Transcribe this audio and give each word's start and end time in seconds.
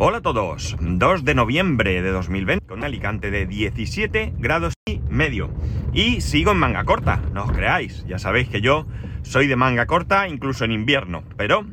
Hola 0.00 0.18
a 0.18 0.22
todos, 0.22 0.76
2 0.80 1.24
de 1.24 1.34
noviembre 1.34 2.00
de 2.02 2.12
2020 2.12 2.64
con 2.68 2.84
Alicante 2.84 3.32
de 3.32 3.46
17 3.46 4.32
grados 4.38 4.74
y 4.86 5.00
medio. 5.10 5.50
Y 5.92 6.20
sigo 6.20 6.52
en 6.52 6.58
manga 6.58 6.84
corta, 6.84 7.20
no 7.32 7.42
os 7.42 7.50
creáis, 7.50 8.06
ya 8.06 8.20
sabéis 8.20 8.48
que 8.48 8.60
yo 8.60 8.86
soy 9.22 9.48
de 9.48 9.56
manga 9.56 9.86
corta 9.86 10.28
incluso 10.28 10.64
en 10.64 10.70
invierno, 10.70 11.24
pero 11.36 11.66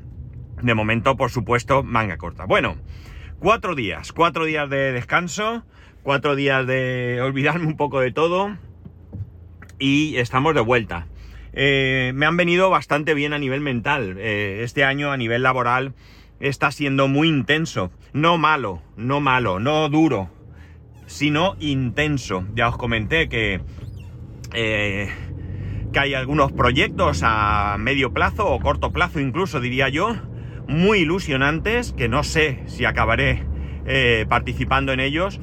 de 0.59 0.73
momento 0.73 1.16
por 1.16 1.30
supuesto 1.30 1.84
manga 1.84 2.17
corta. 2.17 2.45
Bueno, 2.45 2.77
cuatro 3.38 3.75
días, 3.75 4.11
cuatro 4.11 4.45
días 4.45 4.67
de 4.71 4.91
descanso, 4.91 5.63
cuatro 6.02 6.35
días 6.35 6.66
de 6.66 7.21
olvidarme 7.21 7.67
un 7.67 7.77
poco 7.77 7.99
de 7.99 8.12
todo 8.12 8.57
y 9.77 10.17
estamos 10.17 10.55
de 10.55 10.62
vuelta. 10.62 11.05
Eh, 11.53 12.12
me 12.16 12.26
han 12.26 12.38
venido 12.38 12.71
bastante 12.71 13.13
bien 13.13 13.34
a 13.34 13.38
nivel 13.38 13.62
mental. 13.62 14.16
Eh, 14.17 14.62
este 14.63 14.84
año 14.84 15.12
a 15.12 15.17
nivel 15.17 15.44
laboral 15.44 15.94
está 16.39 16.71
siendo 16.71 17.07
muy 17.07 17.27
intenso. 17.27 17.91
No 18.13 18.38
malo, 18.38 18.81
no 18.98 19.20
malo, 19.20 19.59
no 19.59 19.88
duro, 19.89 20.30
sino 21.05 21.55
intenso. 21.59 22.45
Ya 22.55 22.70
os 22.70 22.77
comenté 22.77 23.30
que, 23.30 23.61
eh, 24.53 25.09
que 25.91 25.99
hay 25.99 26.13
algunos 26.13 26.52
proyectos 26.52 27.21
a 27.23 27.77
medio 27.80 28.13
plazo 28.13 28.48
o 28.48 28.59
corto 28.59 28.91
plazo 28.91 29.20
incluso, 29.20 29.59
diría 29.59 29.89
yo, 29.89 30.16
muy 30.67 30.99
ilusionantes, 30.99 31.94
que 31.94 32.09
no 32.09 32.23
sé 32.23 32.63
si 32.67 32.86
acabaré 32.86 33.44
eh, 33.86 34.25
participando 34.27 34.94
en 34.94 34.99
ellos, 34.99 35.39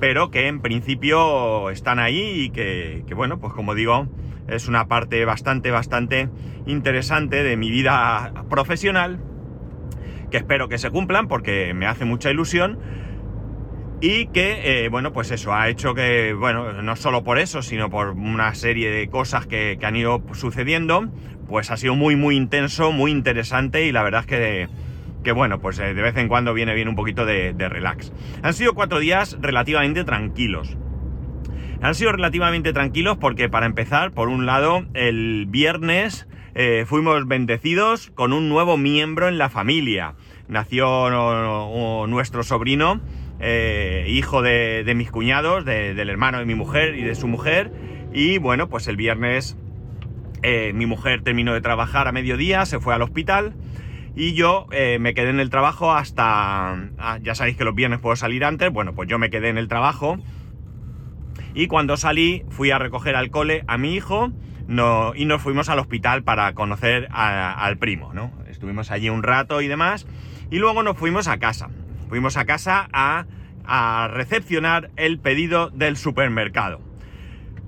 pero 0.00 0.30
que 0.30 0.48
en 0.48 0.60
principio 0.60 1.70
están 1.70 1.98
ahí 1.98 2.44
y 2.44 2.50
que, 2.50 3.04
que, 3.06 3.14
bueno, 3.14 3.38
pues 3.38 3.52
como 3.52 3.74
digo, 3.74 4.08
es 4.48 4.68
una 4.68 4.88
parte 4.88 5.24
bastante, 5.24 5.70
bastante 5.70 6.28
interesante 6.66 7.42
de 7.42 7.56
mi 7.56 7.70
vida 7.70 8.32
profesional 8.50 9.20
que 10.30 10.38
espero 10.38 10.68
que 10.68 10.78
se 10.78 10.90
cumplan 10.90 11.28
porque 11.28 11.74
me 11.74 11.86
hace 11.86 12.04
mucha 12.04 12.30
ilusión 12.30 12.78
y 14.00 14.26
que, 14.26 14.84
eh, 14.84 14.88
bueno, 14.88 15.12
pues 15.12 15.30
eso, 15.30 15.54
ha 15.54 15.68
hecho 15.68 15.94
que, 15.94 16.34
bueno, 16.34 16.82
no 16.82 16.96
solo 16.96 17.24
por 17.24 17.38
eso, 17.38 17.62
sino 17.62 17.88
por 17.88 18.10
una 18.10 18.54
serie 18.54 18.90
de 18.90 19.08
cosas 19.08 19.46
que, 19.46 19.78
que 19.80 19.86
han 19.86 19.96
ido 19.96 20.22
sucediendo, 20.34 21.08
pues 21.48 21.70
ha 21.70 21.76
sido 21.76 21.94
muy, 21.94 22.16
muy 22.16 22.36
intenso, 22.36 22.92
muy 22.92 23.10
interesante 23.10 23.86
y 23.86 23.92
la 23.92 24.02
verdad 24.02 24.20
es 24.20 24.26
que, 24.26 24.68
que 25.22 25.32
bueno, 25.32 25.60
pues 25.60 25.78
eh, 25.78 25.94
de 25.94 26.02
vez 26.02 26.16
en 26.16 26.28
cuando 26.28 26.52
viene 26.52 26.74
bien 26.74 26.88
un 26.88 26.96
poquito 26.96 27.24
de, 27.24 27.54
de 27.54 27.68
relax. 27.68 28.12
Han 28.42 28.52
sido 28.52 28.74
cuatro 28.74 28.98
días 28.98 29.38
relativamente 29.40 30.04
tranquilos. 30.04 30.76
Han 31.80 31.94
sido 31.94 32.12
relativamente 32.12 32.72
tranquilos 32.72 33.16
porque 33.18 33.48
para 33.48 33.66
empezar, 33.66 34.12
por 34.12 34.28
un 34.28 34.46
lado, 34.46 34.84
el 34.94 35.46
viernes 35.48 36.28
eh, 36.54 36.84
fuimos 36.86 37.26
bendecidos 37.26 38.10
con 38.14 38.32
un 38.32 38.48
nuevo 38.48 38.76
miembro 38.76 39.28
en 39.28 39.38
la 39.38 39.48
familia. 39.48 40.14
Nació 40.48 40.88
o, 40.88 42.02
o, 42.02 42.06
nuestro 42.06 42.42
sobrino, 42.42 43.00
eh, 43.40 44.06
hijo 44.08 44.42
de, 44.42 44.84
de, 44.84 44.94
mis 44.94 45.10
cuñados, 45.10 45.64
de, 45.64 45.94
del 45.94 46.10
hermano 46.10 46.38
de 46.38 46.44
mi 46.44 46.54
mujer 46.54 46.96
y 46.96 47.02
de 47.02 47.14
su 47.14 47.28
mujer. 47.28 47.72
Y 48.12 48.38
bueno, 48.38 48.68
pues 48.68 48.86
el 48.88 48.96
viernes 48.96 49.56
eh, 50.46 50.74
mi 50.74 50.84
mujer 50.84 51.22
terminó 51.22 51.54
de 51.54 51.62
trabajar 51.62 52.06
a 52.06 52.12
mediodía, 52.12 52.66
se 52.66 52.78
fue 52.78 52.92
al 52.92 53.00
hospital. 53.00 53.54
Y 54.14 54.34
yo 54.34 54.66
eh, 54.72 54.98
me 55.00 55.14
quedé 55.14 55.30
en 55.30 55.40
el 55.40 55.48
trabajo 55.48 55.92
hasta... 55.92 56.90
Ah, 56.98 57.18
ya 57.22 57.34
sabéis 57.34 57.56
que 57.56 57.64
los 57.64 57.74
viernes 57.74 57.98
puedo 57.98 58.14
salir 58.14 58.44
antes. 58.44 58.70
Bueno, 58.70 58.94
pues 58.94 59.08
yo 59.08 59.18
me 59.18 59.30
quedé 59.30 59.48
en 59.48 59.56
el 59.56 59.68
trabajo. 59.68 60.18
Y 61.54 61.66
cuando 61.66 61.96
salí 61.96 62.44
fui 62.50 62.70
a 62.70 62.78
recoger 62.78 63.16
al 63.16 63.30
cole 63.30 63.64
a 63.68 63.78
mi 63.78 63.94
hijo 63.94 64.32
no, 64.66 65.14
y 65.14 65.24
nos 65.26 65.42
fuimos 65.42 65.68
al 65.68 65.78
hospital 65.78 66.22
para 66.22 66.54
conocer 66.54 67.08
al 67.10 67.76
primo, 67.78 68.14
¿no? 68.14 68.32
Estuvimos 68.48 68.90
allí 68.90 69.08
un 69.10 69.22
rato 69.22 69.60
y 69.60 69.68
demás, 69.68 70.06
y 70.50 70.58
luego 70.58 70.82
nos 70.82 70.96
fuimos 70.96 71.28
a 71.28 71.38
casa. 71.38 71.68
Fuimos 72.08 72.36
a 72.36 72.44
casa 72.44 72.88
a, 72.92 73.26
a 73.64 74.08
recepcionar 74.08 74.90
el 74.96 75.18
pedido 75.18 75.70
del 75.70 75.96
supermercado. 75.96 76.80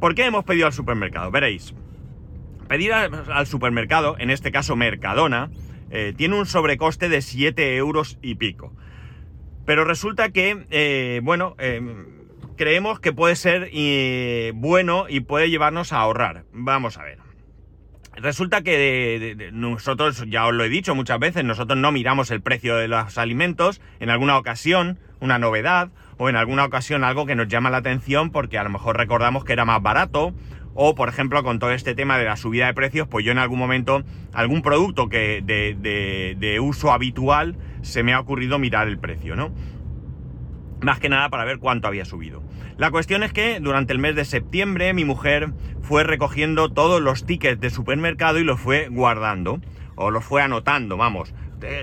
¿Por 0.01 0.15
qué 0.15 0.27
hemos 0.27 0.45
pedido 0.45 0.67
al 0.67 0.73
supermercado? 0.73 1.31
Veréis, 1.31 1.75
pedir 2.69 2.93
al, 2.93 3.47
supermercado, 3.47 4.17
en 4.19 4.31
este 4.31 4.53
caso 4.53 4.77
Mercadona, 4.77 5.51
eh, 5.91 6.13
tiene 6.17 6.37
un 6.37 6.47
sobrecoste 6.47 7.09
de 7.09 7.23
7 7.23 7.77
euros 7.77 8.19
y 8.23 8.35
pico. 8.35 8.73
Pero 9.65 9.85
resulta 9.85 10.31
que, 10.31 10.67
eh, 10.71 11.21
bueno, 11.23 11.57
eh, 11.59 11.81
creemos 12.57 13.01
que 13.01 13.13
puede 13.13 13.37
ser 13.37 13.71
eh, 13.73 14.53
bueno 14.55 15.07
y 15.09 15.21
puede 15.21 15.51
llevarnos 15.51 15.93
a 15.93 15.99
ahorrar. 15.99 16.45
Vamos 16.53 16.99
a 16.99 17.05
ver. 17.05 17.19
Resulta 18.17 18.63
que 18.63 19.51
nosotros, 19.53 20.25
ya 20.29 20.47
os 20.47 20.55
lo 20.55 20.65
he 20.65 20.71
dicho 20.71 20.95
muchas 20.95 21.19
veces, 21.19 21.45
nosotros 21.45 21.79
no 21.79 21.93
miramos 21.93 22.31
el 22.31 22.41
precio 22.41 22.77
de 22.77 22.89
los 22.89 23.19
alimentos, 23.19 23.83
en 24.01 24.09
alguna 24.09 24.39
ocasión 24.39 24.99
una 25.21 25.39
novedad 25.39 25.91
o 26.17 26.31
en 26.31 26.37
alguna 26.37 26.65
ocasión 26.65 27.05
algo 27.05 27.27
que 27.27 27.35
nos 27.35 27.49
llama 27.49 27.69
la 27.69 27.79
atención 27.79 28.31
porque 28.31 28.59
a 28.59 28.65
lo 28.65 28.71
mejor 28.71 28.97
recordamos 28.97 29.45
que 29.45 29.53
era 29.53 29.67
más 29.67 29.83
barato 29.83 30.35
o 30.75 30.95
por 30.95 31.09
ejemplo 31.11 31.43
con 31.43 31.59
todo 31.59 31.73
este 31.73 31.95
tema 31.95 32.19
de 32.19 32.25
la 32.25 32.37
subida 32.37 32.67
de 32.67 32.75
precios, 32.75 33.07
pues 33.07 33.25
yo 33.25 33.33
en 33.33 33.39
algún 33.39 33.59
momento 33.59 34.03
algún 34.33 34.63
producto 34.63 35.09
que 35.09 35.43
de 35.43 36.61
uso 36.61 36.93
habitual 36.93 37.57
se 37.83 38.03
me 38.03 38.15
ha 38.15 38.21
ocurrido 38.21 38.59
mirar 38.59 38.89
el 38.89 38.99
precio, 38.99 39.37
¿no? 39.37 39.53
Más 40.83 41.01
que 41.01 41.09
nada 41.09 41.29
para 41.31 41.45
ver 41.45 41.59
cuánto 41.59 41.89
había 41.89 42.05
subido. 42.05 42.43
La 42.77 42.91
cuestión 42.91 43.23
es 43.23 43.33
que 43.33 43.61
durante 43.61 43.93
el 43.93 43.99
mes 43.99 44.15
de 44.15 44.25
septiembre 44.25 44.93
mi 44.93 45.05
mujer 45.05 45.53
fue 45.83 46.05
recogiendo 46.05 46.71
todos 46.71 47.01
los 47.01 47.25
tickets 47.25 47.61
de 47.61 47.71
supermercado 47.71 48.39
y 48.39 48.45
los 48.45 48.61
fue 48.61 48.89
guardando, 48.89 49.61
o 49.95 50.11
los 50.11 50.25
fue 50.25 50.43
anotando, 50.43 50.97
vamos. 50.97 51.35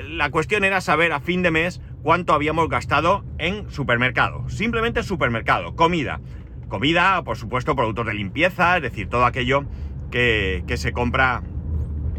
La 0.08 0.30
cuestión 0.30 0.64
era 0.64 0.82
saber 0.82 1.12
a 1.14 1.20
fin 1.20 1.42
de 1.42 1.52
mes 1.52 1.82
cuánto 2.04 2.34
habíamos 2.34 2.70
gastado 2.70 3.26
en 3.40 3.70
supermercado. 3.72 4.48
Simplemente 4.50 5.02
supermercado, 5.04 5.76
comida. 5.76 6.22
Comida, 6.68 7.24
por 7.24 7.38
supuesto, 7.38 7.76
productos 7.76 8.06
de 8.06 8.14
limpieza, 8.14 8.78
es 8.78 8.84
decir, 8.84 9.10
todo 9.10 9.26
aquello 9.26 9.66
que, 10.12 10.64
que 10.68 10.78
se 10.78 10.92
compra 10.92 11.42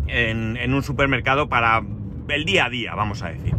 en, 0.08 0.56
en 0.56 0.74
un 0.74 0.82
supermercado 0.82 1.48
para 1.48 1.82
el 2.28 2.44
día 2.44 2.66
a 2.66 2.70
día, 2.70 2.94
vamos 2.94 3.22
a 3.22 3.28
decir. 3.28 3.54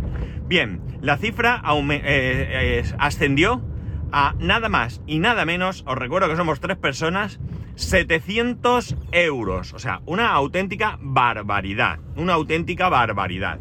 Bien, 0.48 0.82
la 1.02 1.18
cifra 1.18 1.64
eh, 1.66 2.02
eh, 2.04 2.84
ascendió 3.00 3.64
a 4.12 4.36
nada 4.40 4.70
más 4.70 5.02
y 5.08 5.18
nada 5.18 5.44
menos, 5.44 5.84
os 5.88 5.98
recuerdo 5.98 6.30
que 6.30 6.36
somos 6.36 6.60
tres 6.60 6.78
personas, 6.78 7.40
700 7.76 8.96
euros. 9.12 9.74
O 9.74 9.80
sea, 9.80 10.02
una 10.06 10.30
auténtica 10.30 10.98
barbaridad. 11.02 12.00
Una 12.16 12.34
auténtica 12.34 12.90
barbaridad. 12.90 13.60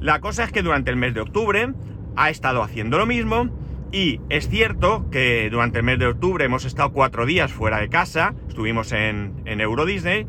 La 0.00 0.20
cosa 0.20 0.44
es 0.44 0.52
que 0.52 0.62
durante 0.62 0.90
el 0.90 0.96
mes 0.96 1.14
de 1.14 1.20
octubre 1.20 1.72
ha 2.16 2.30
estado 2.30 2.62
haciendo 2.62 2.98
lo 2.98 3.06
mismo. 3.06 3.50
Y 3.90 4.20
es 4.28 4.48
cierto 4.48 5.08
que 5.10 5.48
durante 5.50 5.78
el 5.78 5.84
mes 5.84 5.98
de 5.98 6.08
octubre 6.08 6.44
hemos 6.44 6.64
estado 6.66 6.92
cuatro 6.92 7.24
días 7.24 7.52
fuera 7.52 7.78
de 7.78 7.88
casa. 7.88 8.34
Estuvimos 8.48 8.92
en, 8.92 9.40
en 9.46 9.60
Euro 9.60 9.86
Disney. 9.86 10.26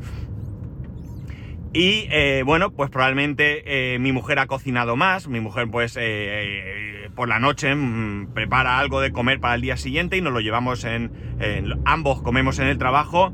Y 1.72 2.08
eh, 2.10 2.42
bueno, 2.44 2.72
pues 2.72 2.90
probablemente 2.90 3.94
eh, 3.94 4.00
mi 4.00 4.12
mujer 4.12 4.40
ha 4.40 4.48
cocinado 4.48 4.96
más, 4.96 5.28
mi 5.28 5.40
mujer 5.40 5.68
pues 5.70 5.98
eh, 6.02 7.10
por 7.16 7.30
la 7.30 7.40
noche 7.40 7.76
mmm, 7.76 8.34
prepara 8.34 8.80
algo 8.80 9.02
de 9.02 9.12
comer 9.12 9.40
para 9.40 9.54
el 9.54 9.62
día 9.62 9.78
siguiente 9.78 10.18
y 10.18 10.22
nos 10.22 10.34
lo 10.34 10.40
llevamos 10.40 10.84
en, 10.84 11.12
en, 11.40 11.80
ambos 11.86 12.24
comemos 12.24 12.58
en 12.58 12.68
el 12.68 12.80
trabajo 12.80 13.34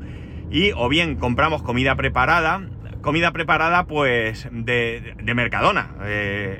y 0.50 0.72
o 0.72 0.90
bien 0.90 1.16
compramos 1.16 1.62
comida 1.62 1.96
preparada, 1.96 2.68
comida 3.00 3.32
preparada 3.32 3.86
pues 3.86 4.48
de, 4.52 5.14
de 5.16 5.34
Mercadona, 5.34 5.96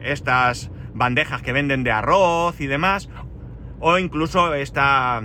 estas 0.02 0.70
bandejas 0.94 1.42
que 1.42 1.52
venden 1.52 1.84
de 1.84 1.90
arroz 1.90 2.58
y 2.58 2.66
demás, 2.66 3.10
o 3.80 3.98
incluso 3.98 4.54
esta 4.54 5.22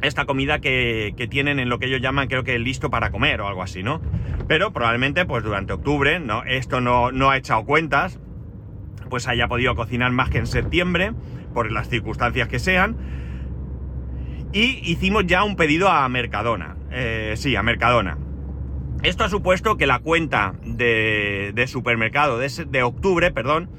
esta 0.00 0.24
comida 0.26 0.60
que, 0.60 1.14
que, 1.16 1.28
tienen 1.28 1.60
en 1.60 1.68
lo 1.68 1.78
que 1.78 1.86
ellos 1.86 2.00
llaman, 2.00 2.26
creo 2.26 2.42
que 2.42 2.58
listo 2.58 2.90
para 2.90 3.10
comer 3.10 3.40
o 3.40 3.46
algo 3.46 3.62
así, 3.62 3.84
¿no? 3.84 4.00
Pero 4.48 4.72
probablemente, 4.72 5.24
pues 5.24 5.42
durante 5.44 5.72
octubre, 5.72 6.20
¿no? 6.20 6.44
Esto 6.44 6.80
no, 6.80 7.12
no 7.12 7.30
ha 7.30 7.36
echado 7.36 7.64
cuentas, 7.64 8.18
pues 9.08 9.28
haya 9.28 9.48
podido 9.48 9.74
cocinar 9.74 10.10
más 10.12 10.30
que 10.30 10.38
en 10.38 10.46
septiembre, 10.46 11.12
por 11.52 11.70
las 11.70 11.88
circunstancias 11.88 12.48
que 12.48 12.58
sean. 12.58 12.96
Y 14.52 14.80
hicimos 14.90 15.26
ya 15.26 15.44
un 15.44 15.56
pedido 15.56 15.88
a 15.88 16.08
Mercadona. 16.08 16.76
Eh, 16.90 17.34
sí, 17.36 17.56
a 17.56 17.62
Mercadona. 17.62 18.18
Esto 19.02 19.24
ha 19.24 19.28
supuesto 19.28 19.76
que 19.76 19.86
la 19.86 19.98
cuenta 19.98 20.54
de, 20.64 21.52
de 21.54 21.66
supermercado 21.66 22.38
de, 22.38 22.48
de 22.68 22.82
octubre, 22.82 23.32
perdón, 23.32 23.70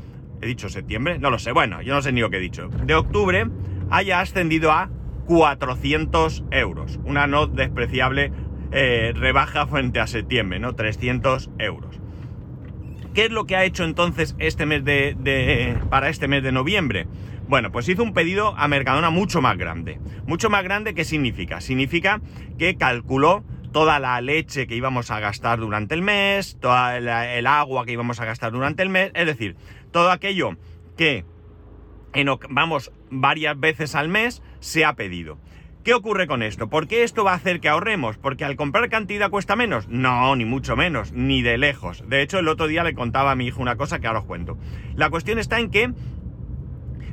he 0.42 0.46
dicho 0.46 0.68
septiembre, 0.68 1.18
no 1.20 1.30
lo 1.30 1.40
sé, 1.40 1.54
bueno, 1.54 1.82
yo 1.82 1.94
no 1.94 2.02
sé 2.02 2.12
ni 2.12 2.20
lo 2.20 2.30
que 2.30 2.38
he 2.38 2.42
dicho, 2.42 2.68
de 2.68 2.94
octubre 2.96 3.48
haya 3.90 4.20
ascendido 4.20 4.72
a 4.72 4.90
400 5.26 6.44
euros. 6.52 7.00
Una 7.06 7.28
no 7.28 7.48
despreciable 7.48 8.34
eh, 8.74 9.14
rebaja 9.16 9.68
frente 9.68 10.00
a 10.00 10.08
septiembre, 10.08 10.60
¿no? 10.60 10.74
300 10.74 11.52
euros. 11.60 12.00
¿Qué 13.14 13.26
es 13.26 13.32
lo 13.32 13.46
que 13.46 13.56
ha 13.56 13.64
hecho 13.64 13.84
entonces 13.84 14.36
este 14.40 14.66
mes 14.66 14.84
de, 14.84 15.78
para 15.92 16.10
este 16.10 16.28
mes 16.28 16.42
de 16.42 16.52
noviembre? 16.52 17.06
Bueno, 17.48 17.72
pues 17.72 17.88
hizo 17.88 18.02
un 18.02 18.14
pedido 18.14 18.56
a 18.58 18.68
Mercadona 18.68 19.12
mucho 19.12 19.42
más 19.42 19.58
grande. 19.58 20.00
Mucho 20.26 20.50
más 20.50 20.64
grande, 20.64 20.96
¿qué 20.96 21.06
significa? 21.06 21.62
Significa 21.62 22.22
que 22.58 22.76
calculó 22.76 23.44
toda 23.72 24.00
la 24.00 24.20
leche 24.22 24.66
que 24.66 24.76
íbamos 24.76 25.12
a 25.12 25.20
gastar 25.20 25.60
durante 25.60 25.94
el 25.94 26.02
mes, 26.02 26.58
toda 26.60 26.98
el 26.98 27.46
agua 27.46 27.86
que 27.86 27.92
íbamos 27.92 28.20
a 28.20 28.26
gastar 28.26 28.52
durante 28.52 28.82
el 28.82 28.90
mes, 28.90 29.12
es 29.14 29.28
decir, 29.28 29.56
todo 29.92 30.10
aquello 30.12 30.58
que 30.98 31.26
en, 32.14 32.28
vamos 32.50 32.92
varias 33.12 33.60
veces 33.60 33.94
al 33.94 34.10
mes, 34.10 34.42
se 34.60 34.86
ha 34.86 34.96
pedido. 34.96 35.38
¿Qué 35.84 35.94
ocurre 35.94 36.28
con 36.28 36.44
esto? 36.44 36.70
¿Por 36.70 36.88
qué 36.88 37.04
esto 37.04 37.26
va 37.26 37.34
a 37.34 37.36
hacer 37.36 37.60
que 37.60 37.68
ahorremos? 37.68 38.18
¿Porque 38.18 38.46
al 38.46 38.56
comprar 38.56 38.90
cantidad 38.90 39.30
cuesta 39.30 39.58
menos? 39.58 39.90
No, 39.90 40.34
ni 40.34 40.46
mucho 40.46 40.78
menos, 40.78 41.12
ni 41.12 41.42
de 41.42 41.58
lejos. 41.58 42.06
De 42.08 42.22
hecho, 42.22 42.40
el 42.40 42.48
otro 42.48 42.68
día 42.68 42.86
le 42.86 42.94
contaba 42.94 43.32
a 43.32 43.36
mi 43.36 43.48
hijo 43.48 43.62
una 43.62 43.76
cosa 43.76 44.00
que 44.00 44.08
ahora 44.08 44.20
os 44.20 44.26
cuento. 44.26 44.58
La 44.96 45.10
cuestión 45.10 45.40
está 45.40 45.60
en 45.60 45.70
que 45.70 45.92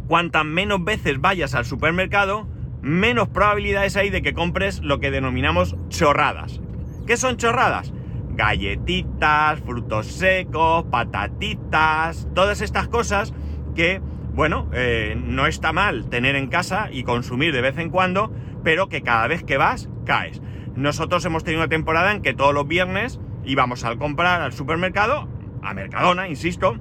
cuantas 0.06 0.44
menos 0.44 0.84
veces 0.84 1.20
vayas 1.20 1.56
al 1.56 1.64
supermercado, 1.64 2.46
menos 2.80 3.28
probabilidades 3.28 3.96
hay 3.96 4.08
de 4.08 4.22
que 4.22 4.34
compres 4.34 4.80
lo 4.84 5.00
que 5.00 5.10
denominamos 5.10 5.74
chorradas. 5.88 6.60
¿Qué 7.08 7.16
son 7.16 7.38
chorradas? 7.38 7.92
Galletitas, 8.36 9.58
frutos 9.62 10.06
secos, 10.06 10.84
patatitas, 10.84 12.28
todas 12.36 12.60
estas 12.60 12.86
cosas 12.86 13.34
que, 13.74 14.00
bueno, 14.32 14.68
eh, 14.72 15.20
no 15.20 15.48
está 15.48 15.72
mal 15.72 16.08
tener 16.08 16.36
en 16.36 16.46
casa 16.46 16.88
y 16.92 17.02
consumir 17.02 17.52
de 17.52 17.62
vez 17.62 17.76
en 17.76 17.90
cuando, 17.90 18.32
pero 18.62 18.88
que 18.88 19.02
cada 19.02 19.26
vez 19.26 19.44
que 19.44 19.56
vas, 19.56 19.88
caes. 20.04 20.40
Nosotros 20.74 21.24
hemos 21.24 21.44
tenido 21.44 21.62
una 21.62 21.68
temporada 21.68 22.12
en 22.12 22.22
que 22.22 22.34
todos 22.34 22.54
los 22.54 22.66
viernes 22.66 23.20
íbamos 23.44 23.84
al 23.84 23.98
comprar 23.98 24.40
al 24.42 24.52
supermercado, 24.52 25.28
a 25.62 25.74
Mercadona, 25.74 26.28
insisto, 26.28 26.76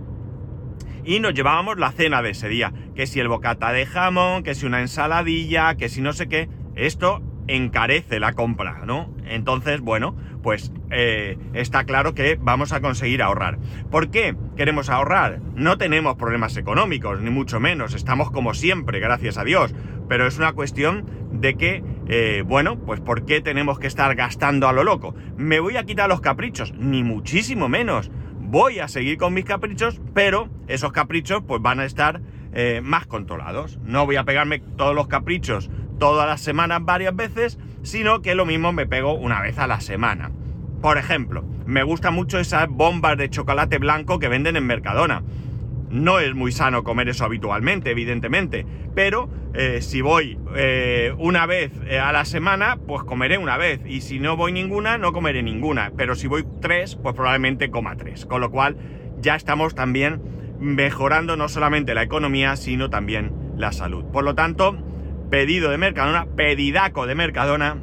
y 1.04 1.20
nos 1.20 1.34
llevábamos 1.34 1.78
la 1.78 1.92
cena 1.92 2.22
de 2.22 2.32
ese 2.32 2.50
día. 2.50 2.74
Que 2.96 3.08
si 3.08 3.20
el 3.20 3.28
bocata 3.28 3.72
de 3.72 3.86
jamón, 3.86 4.44
que 4.44 4.56
si 4.56 4.66
una 4.66 4.82
ensaladilla, 4.82 5.76
que 5.76 5.90
si 5.90 6.02
no 6.02 6.14
sé 6.14 6.28
qué. 6.28 6.50
Esto 6.76 7.22
encarece 7.48 8.20
la 8.20 8.34
compra, 8.34 8.84
¿no? 8.86 9.14
Entonces, 9.26 9.82
bueno, 9.82 10.16
pues 10.44 10.72
eh, 10.92 11.38
está 11.54 11.84
claro 11.84 12.14
que 12.14 12.38
vamos 12.40 12.74
a 12.74 12.82
conseguir 12.82 13.24
ahorrar. 13.24 13.58
¿Por 13.90 14.12
qué 14.12 14.36
queremos 14.56 14.90
ahorrar? 14.90 15.40
No 15.56 15.78
tenemos 15.78 16.16
problemas 16.16 16.56
económicos, 16.58 17.20
ni 17.22 17.32
mucho 17.32 17.60
menos. 17.60 17.96
Estamos 17.96 18.30
como 18.32 18.54
siempre, 18.54 19.00
gracias 19.00 19.38
a 19.38 19.44
Dios. 19.44 19.74
Pero 20.10 20.28
es 20.28 20.38
una 20.38 20.52
cuestión 20.52 21.06
de 21.32 21.56
que, 21.56 21.84
eh, 22.08 22.44
bueno, 22.46 22.78
pues 22.80 23.00
¿por 23.00 23.26
qué 23.26 23.40
tenemos 23.40 23.80
que 23.80 23.88
estar 23.88 24.14
gastando 24.16 24.68
a 24.68 24.74
lo 24.74 24.84
loco? 24.84 25.16
¿Me 25.38 25.62
voy 25.62 25.78
a 25.78 25.86
quitar 25.86 26.10
los 26.10 26.20
caprichos? 26.20 26.74
Ni 26.74 27.04
muchísimo 27.04 27.70
menos 27.70 28.12
voy 28.42 28.80
a 28.80 28.88
seguir 28.88 29.18
con 29.18 29.34
mis 29.34 29.46
caprichos, 29.46 30.02
pero 30.16 30.50
esos 30.68 30.92
caprichos 30.92 31.44
pues 31.48 31.62
van 31.62 31.80
a 31.80 31.86
estar 31.86 32.20
eh, 32.52 32.82
más 32.84 33.06
controlados. 33.06 33.78
No 33.84 34.08
voy 34.08 34.16
a 34.16 34.24
pegarme 34.24 34.60
todos 34.60 34.96
los 34.96 35.08
caprichos 35.08 35.70
todas 36.00 36.28
las 36.28 36.42
semanas 36.42 36.80
varias 36.84 37.16
veces, 37.16 37.60
sino 37.84 38.22
que 38.22 38.34
lo 38.34 38.46
mismo 38.46 38.72
me 38.72 38.88
pego 38.88 39.14
una 39.14 39.42
vez 39.42 39.60
a 39.60 39.68
la 39.68 39.82
semana. 39.82 40.32
Por 40.82 40.98
ejemplo, 40.98 41.44
me 41.66 41.84
gustan 41.84 42.16
mucho 42.16 42.40
esas 42.40 42.68
bombas 42.70 43.18
de 43.18 43.30
chocolate 43.30 43.78
blanco 43.78 44.18
que 44.18 44.30
venden 44.30 44.56
en 44.56 44.66
Mercadona. 44.66 45.22
No 45.90 46.20
es 46.20 46.36
muy 46.36 46.52
sano 46.52 46.84
comer 46.84 47.10
eso 47.10 47.26
habitualmente, 47.26 47.90
evidentemente, 47.92 48.66
pero 48.94 49.30
eh, 49.56 49.82
si 49.82 50.02
voy 50.02 50.38
eh, 50.56 51.14
una 51.18 51.48
vez 51.48 51.72
eh, 51.88 51.98
a 51.98 52.12
la 52.12 52.26
semana, 52.26 52.78
pues 52.86 53.04
comeré 53.04 53.40
una 53.40 53.58
vez, 53.58 53.82
y 53.88 54.02
si 54.02 54.20
no 54.20 54.38
voy 54.38 54.52
ninguna, 54.52 55.00
no 55.00 55.14
comeré 55.14 55.42
ninguna, 55.42 55.92
pero 55.98 56.14
si 56.14 56.28
voy 56.28 56.46
tres, 56.62 56.96
pues 56.96 57.16
probablemente 57.16 57.72
coma 57.72 57.98
tres, 57.98 58.28
con 58.28 58.42
lo 58.42 58.52
cual 58.52 58.78
ya 59.20 59.36
estamos 59.36 59.74
también 59.74 60.22
mejorando 60.60 61.36
no 61.38 61.50
solamente 61.50 61.96
la 61.96 62.04
economía, 62.04 62.56
sino 62.56 62.90
también 62.90 63.32
la 63.58 63.72
salud. 63.72 64.06
Por 64.06 64.24
lo 64.24 64.36
tanto, 64.36 64.78
pedido 65.32 65.72
de 65.72 65.78
Mercadona, 65.78 66.28
pedidaco 66.36 67.08
de 67.08 67.16
Mercadona, 67.16 67.78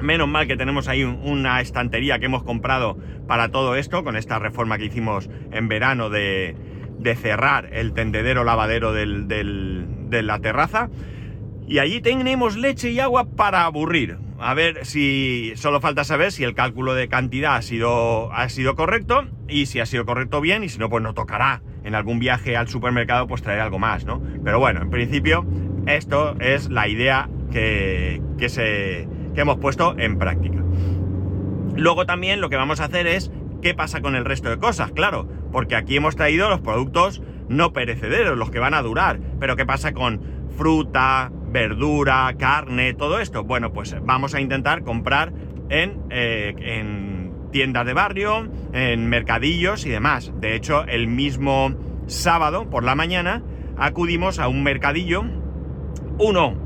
menos 0.00 0.28
mal 0.28 0.46
que 0.46 0.56
tenemos 0.56 0.88
ahí 0.88 1.04
una 1.04 1.60
estantería 1.60 2.18
que 2.18 2.26
hemos 2.26 2.42
comprado 2.42 2.96
para 3.26 3.50
todo 3.50 3.76
esto, 3.76 4.02
con 4.02 4.16
esta 4.16 4.38
reforma 4.38 4.78
que 4.78 4.86
hicimos 4.86 5.28
en 5.52 5.68
verano 5.68 6.10
de 6.10 6.56
de 7.04 7.14
cerrar 7.14 7.68
el 7.72 7.92
tendedero 7.92 8.42
lavadero 8.42 8.92
de 8.92 10.22
la 10.22 10.40
terraza. 10.40 10.88
Y 11.68 11.78
allí 11.78 12.00
tenemos 12.00 12.56
leche 12.56 12.90
y 12.90 12.98
agua 12.98 13.26
para 13.36 13.64
aburrir. 13.64 14.18
A 14.40 14.54
ver 14.54 14.84
si 14.84 15.52
solo 15.54 15.80
falta 15.80 16.02
saber 16.02 16.32
si 16.32 16.44
el 16.44 16.54
cálculo 16.54 16.94
de 16.94 17.08
cantidad 17.08 17.56
ha 17.56 17.62
sido, 17.62 18.32
ha 18.32 18.48
sido 18.48 18.74
correcto 18.74 19.26
y 19.48 19.66
si 19.66 19.80
ha 19.80 19.86
sido 19.86 20.04
correcto 20.04 20.40
bien 20.40 20.64
y 20.64 20.68
si 20.68 20.78
no 20.78 20.88
pues 20.88 21.02
no 21.02 21.14
tocará 21.14 21.62
en 21.84 21.94
algún 21.94 22.18
viaje 22.18 22.56
al 22.56 22.68
supermercado 22.68 23.26
pues 23.26 23.42
traer 23.42 23.60
algo 23.60 23.78
más, 23.78 24.04
¿no? 24.04 24.22
Pero 24.42 24.58
bueno, 24.58 24.82
en 24.82 24.90
principio 24.90 25.46
esto 25.86 26.36
es 26.40 26.68
la 26.70 26.88
idea 26.88 27.28
que, 27.52 28.20
que, 28.38 28.48
se, 28.48 29.08
que 29.34 29.40
hemos 29.40 29.58
puesto 29.58 29.94
en 29.98 30.18
práctica. 30.18 30.62
Luego 31.76 32.06
también 32.06 32.40
lo 32.40 32.48
que 32.48 32.56
vamos 32.56 32.80
a 32.80 32.84
hacer 32.84 33.06
es 33.06 33.30
qué 33.64 33.74
pasa 33.74 34.00
con 34.00 34.14
el 34.14 34.24
resto 34.24 34.48
de 34.48 34.58
cosas, 34.58 34.92
claro 34.92 35.26
porque 35.54 35.76
aquí 35.76 35.94
hemos 35.94 36.16
traído 36.16 36.48
los 36.48 36.62
productos 36.62 37.22
no 37.48 37.72
perecederos, 37.72 38.36
los 38.36 38.50
que 38.50 38.58
van 38.58 38.74
a 38.74 38.82
durar. 38.82 39.20
Pero 39.38 39.54
¿qué 39.54 39.64
pasa 39.64 39.92
con 39.92 40.20
fruta, 40.58 41.30
verdura, 41.46 42.34
carne, 42.36 42.92
todo 42.92 43.20
esto? 43.20 43.44
Bueno, 43.44 43.72
pues 43.72 43.94
vamos 44.02 44.34
a 44.34 44.40
intentar 44.40 44.82
comprar 44.82 45.32
en, 45.68 46.02
eh, 46.10 46.56
en 46.58 47.32
tiendas 47.52 47.86
de 47.86 47.92
barrio, 47.92 48.50
en 48.72 49.08
mercadillos 49.08 49.86
y 49.86 49.90
demás. 49.90 50.32
De 50.40 50.56
hecho, 50.56 50.84
el 50.86 51.06
mismo 51.06 51.72
sábado 52.08 52.68
por 52.68 52.82
la 52.82 52.96
mañana 52.96 53.44
acudimos 53.78 54.40
a 54.40 54.48
un 54.48 54.64
mercadillo, 54.64 55.22
uno 56.18 56.56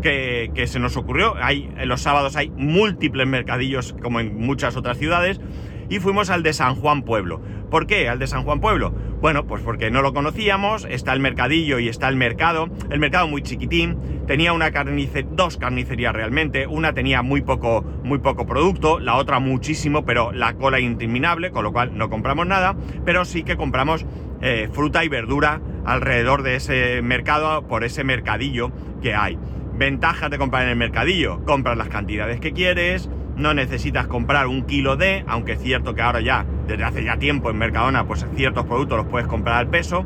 que, 0.00 0.52
que, 0.54 0.66
se 0.66 0.78
nos 0.78 0.96
ocurrió. 0.96 1.34
Hay, 1.36 1.70
los 1.84 2.00
sábados 2.00 2.34
hay 2.34 2.48
múltiples 2.48 3.26
mercadillos, 3.26 3.94
como 4.02 4.20
en 4.20 4.38
muchas 4.38 4.74
otras 4.74 4.96
ciudades, 4.96 5.38
y 5.88 6.00
fuimos 6.00 6.30
al 6.30 6.42
de 6.42 6.52
San 6.52 6.74
Juan 6.74 7.02
Pueblo. 7.02 7.40
¿Por 7.70 7.86
qué 7.86 8.08
al 8.08 8.18
de 8.18 8.26
San 8.26 8.44
Juan 8.44 8.60
Pueblo? 8.60 8.94
Bueno, 9.20 9.46
pues 9.46 9.62
porque 9.62 9.90
no 9.90 10.00
lo 10.00 10.14
conocíamos, 10.14 10.86
está 10.88 11.12
el 11.12 11.20
mercadillo 11.20 11.78
y 11.78 11.88
está 11.88 12.08
el 12.08 12.16
mercado, 12.16 12.68
el 12.90 12.98
mercado 13.00 13.28
muy 13.28 13.42
chiquitín, 13.42 14.24
tenía 14.26 14.52
una 14.52 14.70
carnicería, 14.70 15.28
dos 15.32 15.56
carnicerías 15.56 16.14
realmente, 16.14 16.66
una 16.66 16.92
tenía 16.92 17.22
muy 17.22 17.42
poco, 17.42 17.84
muy 18.04 18.18
poco 18.18 18.46
producto, 18.46 19.00
la 19.00 19.16
otra 19.16 19.38
muchísimo, 19.38 20.04
pero 20.04 20.32
la 20.32 20.54
cola 20.54 20.80
interminable, 20.80 21.50
con 21.50 21.64
lo 21.64 21.72
cual 21.72 21.98
no 21.98 22.08
compramos 22.08 22.46
nada, 22.46 22.76
pero 23.04 23.24
sí 23.24 23.42
que 23.42 23.56
compramos 23.56 24.06
eh, 24.40 24.68
fruta 24.72 25.04
y 25.04 25.08
verdura 25.08 25.60
alrededor 25.84 26.42
de 26.42 26.56
ese 26.56 27.02
mercado, 27.02 27.66
por 27.66 27.84
ese 27.84 28.04
mercadillo 28.04 28.70
que 29.02 29.14
hay. 29.14 29.38
Ventajas 29.74 30.30
de 30.30 30.38
comprar 30.38 30.64
en 30.64 30.70
el 30.70 30.76
mercadillo, 30.76 31.44
compras 31.44 31.76
las 31.76 31.88
cantidades 31.88 32.40
que 32.40 32.52
quieres, 32.52 33.10
no 33.38 33.54
necesitas 33.54 34.06
comprar 34.06 34.48
un 34.48 34.64
kilo 34.64 34.96
de, 34.96 35.24
aunque 35.26 35.52
es 35.52 35.62
cierto 35.62 35.94
que 35.94 36.02
ahora 36.02 36.20
ya, 36.20 36.44
desde 36.66 36.84
hace 36.84 37.04
ya 37.04 37.16
tiempo 37.16 37.50
en 37.50 37.56
Mercadona, 37.56 38.06
pues 38.06 38.26
ciertos 38.34 38.66
productos 38.66 38.98
los 38.98 39.06
puedes 39.06 39.28
comprar 39.28 39.56
al 39.56 39.68
peso. 39.68 40.04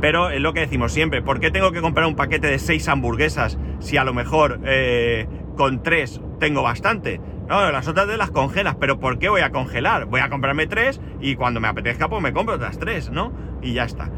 Pero 0.00 0.30
es 0.30 0.40
lo 0.40 0.54
que 0.54 0.60
decimos 0.60 0.92
siempre, 0.92 1.20
¿por 1.20 1.40
qué 1.40 1.50
tengo 1.50 1.72
que 1.72 1.82
comprar 1.82 2.06
un 2.06 2.16
paquete 2.16 2.46
de 2.46 2.58
seis 2.58 2.88
hamburguesas 2.88 3.58
si 3.80 3.98
a 3.98 4.04
lo 4.04 4.14
mejor 4.14 4.60
eh, 4.64 5.28
con 5.56 5.82
tres 5.82 6.20
tengo 6.40 6.62
bastante? 6.62 7.20
No, 7.48 7.70
las 7.70 7.86
otras 7.86 8.08
de 8.08 8.16
las 8.16 8.30
congelas, 8.30 8.76
pero 8.80 8.98
¿por 8.98 9.18
qué 9.18 9.28
voy 9.28 9.42
a 9.42 9.50
congelar? 9.50 10.06
Voy 10.06 10.20
a 10.20 10.30
comprarme 10.30 10.66
tres 10.66 11.00
y 11.20 11.34
cuando 11.34 11.60
me 11.60 11.68
apetezca 11.68 12.08
pues 12.08 12.22
me 12.22 12.32
compro 12.32 12.54
otras 12.54 12.78
tres, 12.78 13.10
¿no? 13.10 13.32
Y 13.60 13.74
ya 13.74 13.84
está. 13.84 14.08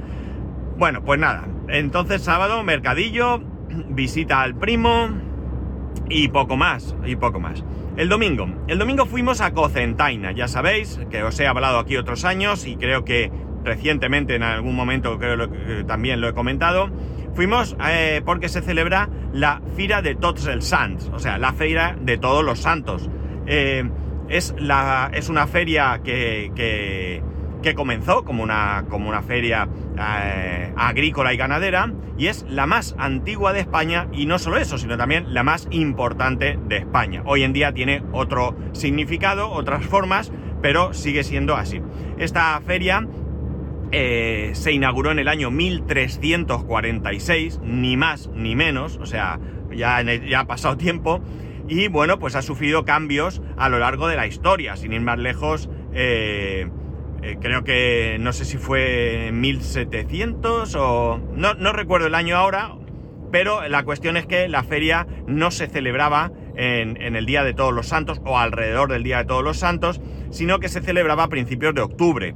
Bueno, 0.76 1.02
pues 1.02 1.18
nada, 1.18 1.48
entonces 1.68 2.22
sábado, 2.22 2.62
mercadillo, 2.62 3.40
visita 3.88 4.42
al 4.42 4.54
primo, 4.54 5.08
y 6.08 6.28
poco 6.28 6.56
más, 6.56 6.94
y 7.04 7.16
poco 7.16 7.40
más. 7.40 7.64
El 7.96 8.08
domingo. 8.08 8.48
El 8.68 8.78
domingo 8.78 9.04
fuimos 9.04 9.42
a 9.42 9.52
Cocentaina, 9.52 10.32
ya 10.32 10.48
sabéis 10.48 10.98
que 11.10 11.22
os 11.22 11.38
he 11.38 11.46
hablado 11.46 11.78
aquí 11.78 11.96
otros 11.96 12.24
años 12.24 12.66
y 12.66 12.76
creo 12.76 13.04
que 13.04 13.30
recientemente 13.64 14.34
en 14.34 14.42
algún 14.42 14.74
momento 14.74 15.18
creo 15.18 15.50
que 15.50 15.84
también 15.84 16.20
lo 16.20 16.28
he 16.28 16.32
comentado. 16.32 16.90
Fuimos 17.34 17.76
eh, 17.86 18.22
porque 18.24 18.48
se 18.48 18.62
celebra 18.62 19.10
la 19.32 19.60
Fira 19.76 20.00
de 20.00 20.14
Tots 20.14 20.46
els 20.46 20.66
Sants, 20.66 21.10
o 21.12 21.18
sea, 21.18 21.38
la 21.38 21.52
Feira 21.52 21.96
de 22.00 22.16
Todos 22.16 22.44
los 22.44 22.60
Santos. 22.60 23.10
Eh, 23.46 23.84
es, 24.28 24.54
la, 24.58 25.10
es 25.12 25.28
una 25.28 25.46
feria 25.46 26.00
que 26.02 27.22
que 27.62 27.74
comenzó 27.74 28.24
como 28.24 28.42
una, 28.42 28.84
como 28.88 29.08
una 29.08 29.22
feria 29.22 29.68
eh, 29.98 30.72
agrícola 30.76 31.32
y 31.32 31.36
ganadera 31.36 31.92
y 32.18 32.26
es 32.26 32.44
la 32.48 32.66
más 32.66 32.94
antigua 32.98 33.52
de 33.52 33.60
España 33.60 34.08
y 34.12 34.26
no 34.26 34.38
solo 34.38 34.58
eso, 34.58 34.78
sino 34.78 34.96
también 34.96 35.32
la 35.32 35.42
más 35.42 35.68
importante 35.70 36.58
de 36.68 36.78
España. 36.78 37.22
Hoy 37.24 37.42
en 37.42 37.52
día 37.52 37.72
tiene 37.72 38.02
otro 38.12 38.56
significado, 38.72 39.50
otras 39.50 39.84
formas, 39.86 40.32
pero 40.60 40.92
sigue 40.92 41.24
siendo 41.24 41.56
así. 41.56 41.80
Esta 42.18 42.60
feria 42.60 43.06
eh, 43.90 44.50
se 44.54 44.72
inauguró 44.72 45.10
en 45.10 45.18
el 45.18 45.28
año 45.28 45.50
1346, 45.50 47.60
ni 47.62 47.96
más 47.96 48.28
ni 48.34 48.56
menos, 48.56 48.98
o 48.98 49.06
sea, 49.06 49.40
ya, 49.74 50.02
ya 50.02 50.40
ha 50.40 50.46
pasado 50.46 50.76
tiempo. 50.76 51.20
Y 51.68 51.88
bueno, 51.88 52.18
pues 52.18 52.34
ha 52.34 52.42
sufrido 52.42 52.84
cambios 52.84 53.40
a 53.56 53.68
lo 53.68 53.78
largo 53.78 54.08
de 54.08 54.16
la 54.16 54.26
historia, 54.26 54.76
sin 54.76 54.92
ir 54.92 55.00
más 55.00 55.18
lejos. 55.18 55.70
Eh, 55.94 56.68
eh, 57.22 57.38
creo 57.40 57.62
que 57.62 58.16
no 58.18 58.32
sé 58.32 58.44
si 58.44 58.58
fue 58.58 59.30
1700 59.32 60.74
o... 60.74 61.20
No, 61.34 61.72
recuerdo 61.72 62.08
el 62.08 62.16
año 62.16 62.36
ahora, 62.36 62.74
pero 63.30 63.68
la 63.68 63.84
cuestión 63.84 64.16
es 64.16 64.26
que 64.26 64.48
la 64.48 64.64
feria 64.64 65.06
no 65.28 65.52
se 65.52 65.68
celebraba 65.68 66.32
en, 66.56 66.96
el 67.16 67.24
Día 67.24 67.44
de 67.44 67.54
Todos 67.54 67.72
los 67.72 67.86
Santos 67.86 68.20
o 68.24 68.38
alrededor 68.38 68.90
del 68.90 69.04
Día 69.04 69.18
de 69.18 69.24
Todos 69.26 69.44
los 69.44 69.58
Santos, 69.58 70.00
sino 70.30 70.58
que 70.58 70.68
se 70.68 70.80
celebraba 70.80 71.24
a 71.24 71.28
principios 71.28 71.74
de 71.74 71.82
octubre. 71.82 72.34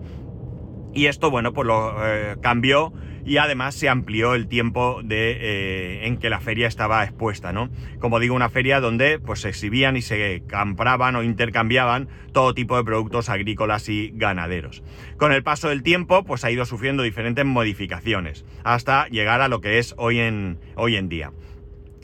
Y 0.94 1.06
esto, 1.06 1.30
bueno, 1.30 1.52
pues 1.52 1.66
lo 1.66 1.94
eh, 2.06 2.36
cambió 2.40 2.92
y 3.26 3.38
además 3.38 3.74
se 3.74 3.88
amplió 3.88 4.34
el 4.34 4.46
tiempo 4.46 5.00
de, 5.02 5.32
eh, 5.32 6.06
en 6.06 6.16
que 6.16 6.30
la 6.30 6.40
feria 6.40 6.68
estaba 6.68 7.02
expuesta, 7.02 7.52
¿no? 7.52 7.68
Como 7.98 8.20
digo, 8.20 8.36
una 8.36 8.48
feria 8.48 8.80
donde 8.80 9.18
pues 9.18 9.40
se 9.40 9.48
exhibían 9.48 9.96
y 9.96 10.02
se 10.02 10.44
compraban 10.48 11.16
o 11.16 11.24
intercambiaban 11.24 12.08
todo 12.32 12.54
tipo 12.54 12.76
de 12.76 12.84
productos 12.84 13.28
agrícolas 13.28 13.88
y 13.88 14.12
ganaderos. 14.14 14.84
Con 15.16 15.32
el 15.32 15.42
paso 15.42 15.68
del 15.68 15.82
tiempo, 15.82 16.24
pues 16.24 16.44
ha 16.44 16.50
ido 16.50 16.64
sufriendo 16.64 17.02
diferentes 17.02 17.44
modificaciones 17.44 18.44
hasta 18.62 19.08
llegar 19.08 19.40
a 19.40 19.48
lo 19.48 19.60
que 19.60 19.78
es 19.78 19.94
hoy 19.98 20.20
en, 20.20 20.60
hoy 20.76 20.96
en 20.96 21.08
día. 21.08 21.32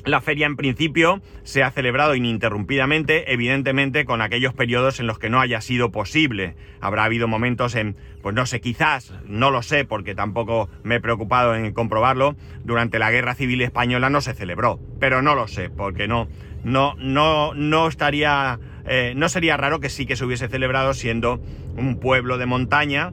La 0.05 0.21
feria 0.21 0.47
en 0.47 0.57
principio 0.57 1.23
se 1.45 1.63
ha 1.63 1.71
celebrado 1.71 2.17
ininterrumpidamente, 2.17 3.33
evidentemente 3.33 4.05
con 4.05 4.21
aquellos 4.21 4.53
periodos 4.53 4.99
en 4.99 5.07
los 5.07 5.21
que 5.21 5.31
no 5.31 5.41
haya 5.41 5.61
sido 5.61 5.93
posible. 5.93 6.57
Habrá 6.81 7.05
habido 7.05 7.29
momentos 7.29 7.77
en, 7.77 7.97
pues 8.21 8.35
no 8.35 8.45
sé, 8.45 8.61
quizás, 8.61 9.15
no 9.27 9.53
lo 9.53 9.63
sé 9.63 9.85
porque 9.85 10.17
tampoco 10.17 10.69
me 10.83 10.97
he 10.97 11.01
preocupado 11.01 11.55
en 11.55 11.73
comprobarlo, 11.73 12.35
durante 12.65 12.99
la 12.99 13.13
Guerra 13.13 13.37
Civil 13.37 13.61
Española 13.61 14.11
no 14.11 14.21
se 14.21 14.35
celebró, 14.35 14.81
pero 14.99 15.23
no 15.23 15.37
lo 15.37 15.47
sé 15.47 15.71
porque 15.71 16.09
no, 16.09 16.27
no, 16.65 16.97
no, 16.99 17.55
no 17.55 17.87
estaría, 17.87 18.59
eh, 18.85 19.13
no 19.15 19.29
sería 19.29 19.57
raro 19.57 19.79
que 19.79 19.89
sí 19.89 20.05
que 20.05 20.17
se 20.17 20.25
hubiese 20.25 20.49
celebrado 20.49 20.95
siendo 20.95 21.41
un 21.77 22.01
pueblo 22.01 22.39
de 22.39 22.47
montaña 22.47 23.13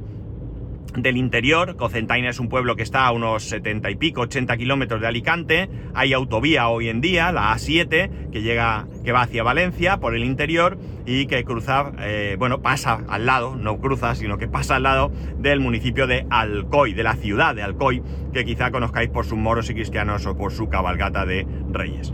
del 0.95 1.17
interior. 1.17 1.75
Cocentaina 1.75 2.29
es 2.29 2.39
un 2.39 2.49
pueblo 2.49 2.75
que 2.75 2.83
está 2.83 3.05
a 3.05 3.11
unos 3.11 3.43
70 3.43 3.89
y 3.91 3.95
pico, 3.95 4.21
80 4.21 4.57
kilómetros 4.57 5.01
de 5.01 5.07
Alicante. 5.07 5.69
Hay 5.93 6.13
autovía 6.13 6.67
hoy 6.69 6.89
en 6.89 7.01
día, 7.01 7.31
la 7.31 7.53
A7, 7.53 8.29
que 8.31 8.41
llega, 8.41 8.87
que 9.03 9.11
va 9.11 9.21
hacia 9.21 9.43
Valencia 9.43 9.97
por 9.97 10.15
el 10.15 10.23
interior 10.23 10.77
y 11.05 11.25
que 11.25 11.43
cruza, 11.43 11.91
eh, 11.99 12.35
bueno, 12.37 12.61
pasa 12.61 13.03
al 13.07 13.25
lado, 13.25 13.55
no 13.55 13.79
cruza, 13.79 14.15
sino 14.15 14.37
que 14.37 14.47
pasa 14.47 14.75
al 14.75 14.83
lado 14.83 15.11
del 15.37 15.59
municipio 15.59 16.07
de 16.07 16.25
Alcoy, 16.29 16.93
de 16.93 17.03
la 17.03 17.15
ciudad 17.15 17.55
de 17.55 17.63
Alcoy, 17.63 18.03
que 18.33 18.45
quizá 18.45 18.71
conozcáis 18.71 19.09
por 19.09 19.25
sus 19.25 19.37
moros 19.37 19.69
y 19.69 19.73
cristianos 19.73 20.25
o 20.25 20.37
por 20.37 20.51
su 20.51 20.69
cabalgata 20.69 21.25
de 21.25 21.47
reyes. 21.71 22.13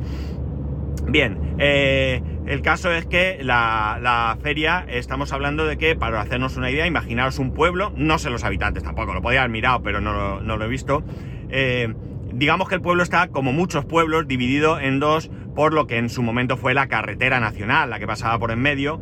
Bien, 1.08 1.56
eh, 1.60 2.22
el 2.48 2.62
caso 2.62 2.92
es 2.92 3.06
que 3.06 3.40
la, 3.42 4.38
feria, 4.42 4.86
estamos 4.88 5.32
hablando 5.34 5.66
de 5.66 5.78
que, 5.78 5.96
para 5.96 6.20
hacernos 6.22 6.58
una 6.58 6.70
idea, 6.70 6.86
imaginaros 6.88 7.40
un 7.40 7.54
pueblo, 7.54 7.94
no 7.96 8.18
sé 8.18 8.30
los 8.30 8.44
habitantes 8.44 8.84
tampoco, 8.84 9.14
lo 9.14 9.22
podía 9.22 9.42
haber 9.42 9.52
mirado, 9.52 9.82
pero 9.82 10.02
no, 10.02 10.40
lo 10.40 10.66
he 10.66 10.68
visto. 10.68 11.04
Eh, 11.50 11.94
digamos 12.34 12.68
que 12.68 12.76
el 12.76 12.82
pueblo 12.82 13.04
está, 13.04 13.30
como 13.30 13.54
muchos 13.54 13.86
pueblos, 13.86 14.28
dividido 14.28 14.80
en 14.80 15.00
dos 15.00 15.30
por 15.56 15.74
lo 15.74 15.88
que 15.88 15.98
en 15.98 16.10
su 16.10 16.22
momento 16.22 16.58
fue 16.58 16.74
la 16.74 16.88
carretera 16.88 17.40
nacional, 17.40 17.90
la 17.90 18.00
que 18.00 18.08
pasaba 18.08 18.38
por 18.38 18.52
en 18.52 18.60
medio, 18.60 19.00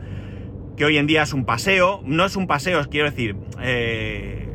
que 0.77 0.85
hoy 0.85 0.97
en 0.97 1.07
día 1.07 1.23
es 1.23 1.33
un 1.33 1.45
paseo, 1.45 2.01
no 2.05 2.25
es 2.25 2.35
un 2.35 2.47
paseo, 2.47 2.81
quiero 2.89 3.09
decir, 3.09 3.35
eh, 3.61 4.47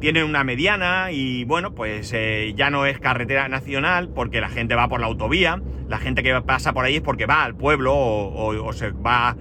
tiene 0.00 0.24
una 0.24 0.44
mediana 0.44 1.10
y 1.12 1.44
bueno, 1.44 1.74
pues 1.74 2.12
eh, 2.14 2.54
ya 2.56 2.70
no 2.70 2.86
es 2.86 2.98
carretera 2.98 3.48
nacional 3.48 4.08
porque 4.08 4.40
la 4.40 4.48
gente 4.48 4.74
va 4.74 4.88
por 4.88 5.00
la 5.00 5.06
autovía, 5.06 5.60
la 5.88 5.98
gente 5.98 6.22
que 6.22 6.40
pasa 6.42 6.72
por 6.72 6.84
ahí 6.84 6.96
es 6.96 7.02
porque 7.02 7.26
va 7.26 7.44
al 7.44 7.54
pueblo 7.54 7.94
o, 7.96 8.72
se 8.72 8.90
va 8.90 9.36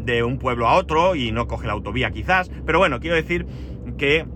de 0.00 0.22
un 0.22 0.38
pueblo 0.38 0.66
a 0.66 0.74
otro 0.74 1.14
y 1.14 1.32
no 1.32 1.46
coge 1.46 1.66
la 1.66 1.74
autovía 1.74 2.10
quizás, 2.10 2.50
pero 2.64 2.78
bueno, 2.78 3.00
quiero 3.00 3.16
decir 3.16 3.46
que 3.98 4.26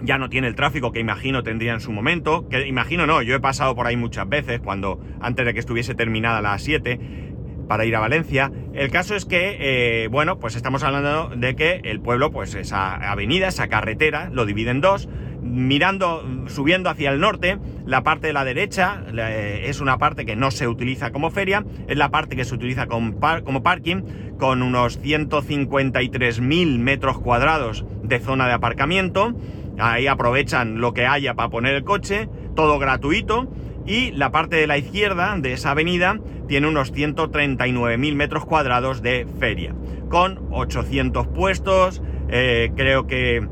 ya 0.00 0.18
no 0.18 0.28
tiene 0.28 0.46
el 0.46 0.54
tráfico 0.54 0.92
que 0.92 1.00
imagino 1.00 1.42
tendría 1.42 1.72
en 1.72 1.80
su 1.80 1.92
momento, 1.92 2.48
que 2.48 2.66
imagino 2.66 3.06
no, 3.06 3.22
yo 3.22 3.34
he 3.34 3.40
pasado 3.40 3.74
por 3.74 3.86
ahí 3.86 3.96
muchas 3.96 4.28
veces 4.28 4.60
cuando 4.60 5.00
antes 5.20 5.44
de 5.44 5.54
que 5.54 5.60
estuviese 5.60 5.94
terminada 5.94 6.40
la 6.40 6.56
7 6.58 7.27
para 7.68 7.84
ir 7.84 7.94
a 7.94 8.00
Valencia. 8.00 8.50
El 8.72 8.90
caso 8.90 9.14
es 9.14 9.24
que, 9.24 9.56
eh, 9.60 10.08
bueno, 10.08 10.38
pues 10.38 10.56
estamos 10.56 10.82
hablando 10.82 11.30
de 11.36 11.54
que 11.54 11.80
el 11.84 12.00
pueblo, 12.00 12.30
pues 12.30 12.54
esa 12.54 12.94
avenida, 12.94 13.48
esa 13.48 13.68
carretera, 13.68 14.30
lo 14.32 14.46
divide 14.46 14.70
en 14.70 14.80
dos. 14.80 15.08
Mirando, 15.40 16.24
subiendo 16.48 16.90
hacia 16.90 17.10
el 17.10 17.20
norte, 17.20 17.58
la 17.86 18.02
parte 18.02 18.26
de 18.26 18.32
la 18.32 18.44
derecha 18.44 19.02
eh, 19.16 19.64
es 19.66 19.80
una 19.80 19.96
parte 19.98 20.26
que 20.26 20.34
no 20.34 20.50
se 20.50 20.66
utiliza 20.66 21.12
como 21.12 21.30
feria, 21.30 21.64
es 21.86 21.96
la 21.96 22.10
parte 22.10 22.34
que 22.34 22.44
se 22.44 22.54
utiliza 22.54 22.86
como, 22.86 23.14
como 23.44 23.62
parking, 23.62 24.02
con 24.38 24.62
unos 24.62 25.00
153.000 25.00 26.78
metros 26.78 27.20
cuadrados 27.20 27.84
de 28.02 28.18
zona 28.18 28.46
de 28.46 28.54
aparcamiento. 28.54 29.34
Ahí 29.78 30.08
aprovechan 30.08 30.80
lo 30.80 30.92
que 30.92 31.06
haya 31.06 31.34
para 31.34 31.50
poner 31.50 31.74
el 31.76 31.84
coche, 31.84 32.28
todo 32.56 32.78
gratuito 32.80 33.48
y 33.88 34.12
la 34.12 34.30
parte 34.30 34.56
de 34.56 34.66
la 34.66 34.76
izquierda 34.76 35.34
de 35.38 35.54
esa 35.54 35.70
avenida 35.70 36.20
tiene 36.46 36.68
unos 36.68 36.92
139.000 36.92 38.14
metros 38.14 38.44
cuadrados 38.44 39.00
de 39.02 39.26
feria, 39.40 39.74
con 40.10 40.46
800 40.50 41.26
puestos, 41.28 42.02
eh, 42.28 42.70
creo 42.76 43.06
que, 43.06 43.48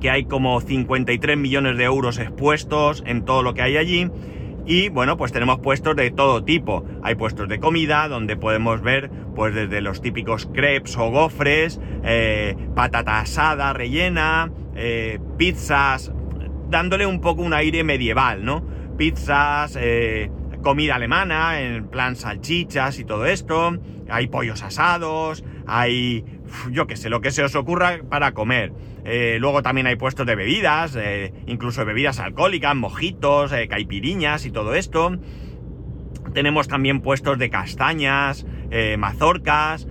que 0.00 0.10
hay 0.10 0.24
como 0.24 0.60
53 0.60 1.36
millones 1.36 1.76
de 1.76 1.84
euros 1.84 2.18
expuestos 2.18 3.04
en 3.06 3.24
todo 3.26 3.42
lo 3.42 3.52
que 3.52 3.62
hay 3.62 3.76
allí. 3.76 4.10
Y 4.66 4.88
bueno, 4.88 5.16
pues 5.16 5.32
tenemos 5.32 5.58
puestos 5.58 5.96
de 5.96 6.10
todo 6.10 6.44
tipo. 6.44 6.84
Hay 7.02 7.14
puestos 7.14 7.48
de 7.48 7.58
comida 7.58 8.08
donde 8.08 8.36
podemos 8.36 8.82
ver 8.82 9.10
pues 9.34 9.54
desde 9.54 9.80
los 9.80 10.00
típicos 10.00 10.46
crepes 10.52 10.96
o 10.96 11.10
gofres, 11.10 11.80
eh, 12.04 12.56
patata 12.74 13.20
asada 13.20 13.72
rellena, 13.72 14.50
eh, 14.74 15.18
pizzas, 15.38 16.12
dándole 16.68 17.06
un 17.06 17.20
poco 17.20 17.42
un 17.42 17.52
aire 17.52 17.84
medieval, 17.84 18.44
¿no? 18.44 18.62
Pizzas, 19.00 19.78
eh, 19.80 20.30
comida 20.62 20.96
alemana, 20.96 21.62
en 21.62 21.88
plan 21.88 22.16
salchichas 22.16 22.98
y 22.98 23.04
todo 23.06 23.24
esto. 23.24 23.78
Hay 24.10 24.26
pollos 24.26 24.62
asados, 24.62 25.42
hay, 25.66 26.26
yo 26.70 26.86
qué 26.86 26.96
sé, 26.96 27.08
lo 27.08 27.22
que 27.22 27.30
se 27.30 27.42
os 27.42 27.54
ocurra 27.54 28.00
para 28.10 28.32
comer. 28.32 28.74
Eh, 29.06 29.38
luego 29.40 29.62
también 29.62 29.86
hay 29.86 29.96
puestos 29.96 30.26
de 30.26 30.34
bebidas, 30.34 30.98
eh, 31.00 31.32
incluso 31.46 31.82
bebidas 31.86 32.20
alcohólicas, 32.20 32.76
mojitos, 32.76 33.52
caipiriñas 33.70 34.44
y 34.44 34.50
todo 34.50 34.74
esto. 34.74 35.16
Tenemos 36.34 36.68
también 36.68 37.00
puestos 37.00 37.38
de 37.38 37.48
castañas, 37.48 38.44
mazorcas, 38.98 39.88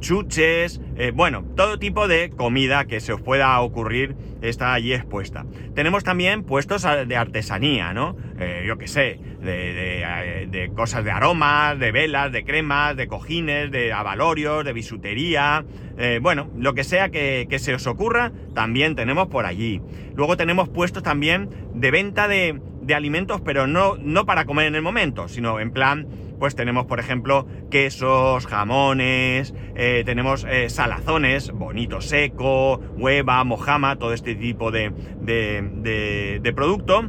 chuches, 0.00 0.80
bueno, 1.14 1.44
todo 1.56 1.78
tipo 1.78 2.08
de 2.08 2.30
comida 2.30 2.84
que 2.84 3.00
se 3.00 3.12
os 3.12 3.22
pueda 3.22 3.58
ocurrir 3.60 4.14
está 4.42 4.74
allí 4.74 4.92
expuesta. 4.92 5.46
Tenemos 5.74 6.04
también 6.04 6.44
puestos 6.44 6.82
de 6.82 7.16
artesanía, 7.16 7.92
¿no? 7.92 8.16
Eh, 8.38 8.64
yo 8.66 8.78
qué 8.78 8.88
sé, 8.88 9.20
eh, 9.42 10.46
de, 10.48 10.70
cosas 10.74 11.04
de 11.04 11.10
aromas, 11.10 11.78
de 11.78 11.92
velas, 11.92 12.32
de 12.32 12.44
cremas, 12.44 12.96
de 12.96 13.06
cojines, 13.06 13.70
de 13.70 13.92
avalorios, 13.92 14.64
de 14.64 14.72
bisutería, 14.72 15.64
eh, 15.98 16.18
bueno, 16.22 16.50
lo 16.56 16.74
que 16.74 16.84
sea 16.84 17.10
que, 17.10 17.46
se 17.58 17.74
os 17.74 17.86
ocurra, 17.86 18.32
también 18.54 18.94
tenemos 18.94 19.28
por 19.28 19.44
allí. 19.44 19.82
Luego 20.14 20.36
tenemos 20.36 20.68
puestos 20.68 21.02
también 21.02 21.50
de 21.74 21.90
venta 21.90 22.28
de, 22.28 22.58
de 22.90 22.96
alimentos, 22.96 23.40
pero 23.40 23.68
no, 23.68 23.96
no 23.98 24.26
para 24.26 24.44
comer 24.46 24.66
en 24.66 24.74
el 24.74 24.82
momento, 24.82 25.28
sino 25.28 25.60
en 25.60 25.70
plan 25.70 26.08
pues 26.40 26.56
tenemos, 26.56 26.86
por 26.86 26.98
ejemplo, 26.98 27.46
quesos, 27.70 28.46
jamones, 28.46 29.54
eh, 29.76 30.02
tenemos 30.06 30.44
eh, 30.48 30.70
salazones, 30.70 31.52
bonito 31.52 32.00
seco, 32.00 32.80
hueva, 32.96 33.44
mojama, 33.44 33.96
todo 33.96 34.14
este 34.14 34.34
tipo 34.34 34.70
de, 34.70 34.90
de, 35.20 36.52
producto, 36.56 37.02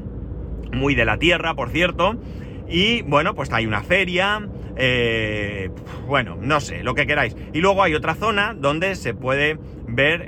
muy 0.73 0.95
de 0.95 1.05
la 1.05 1.17
tierra, 1.17 1.55
por 1.55 1.69
cierto. 1.69 2.21
Y 2.67 3.03
bueno, 3.03 3.33
pues 3.33 3.51
hay 3.53 3.65
una 3.65 3.83
feria, 3.83 4.47
eh, 4.75 5.71
bueno, 6.07 6.38
no 6.39 6.59
sé, 6.59 6.83
lo 6.83 6.93
que 6.93 7.07
queráis. 7.07 7.35
Y 7.53 7.61
luego 7.61 7.83
hay 7.83 7.95
otra 7.95 8.15
zona 8.15 8.53
donde 8.53 8.95
se 8.95 9.13
puede 9.13 9.57
ver 9.88 10.27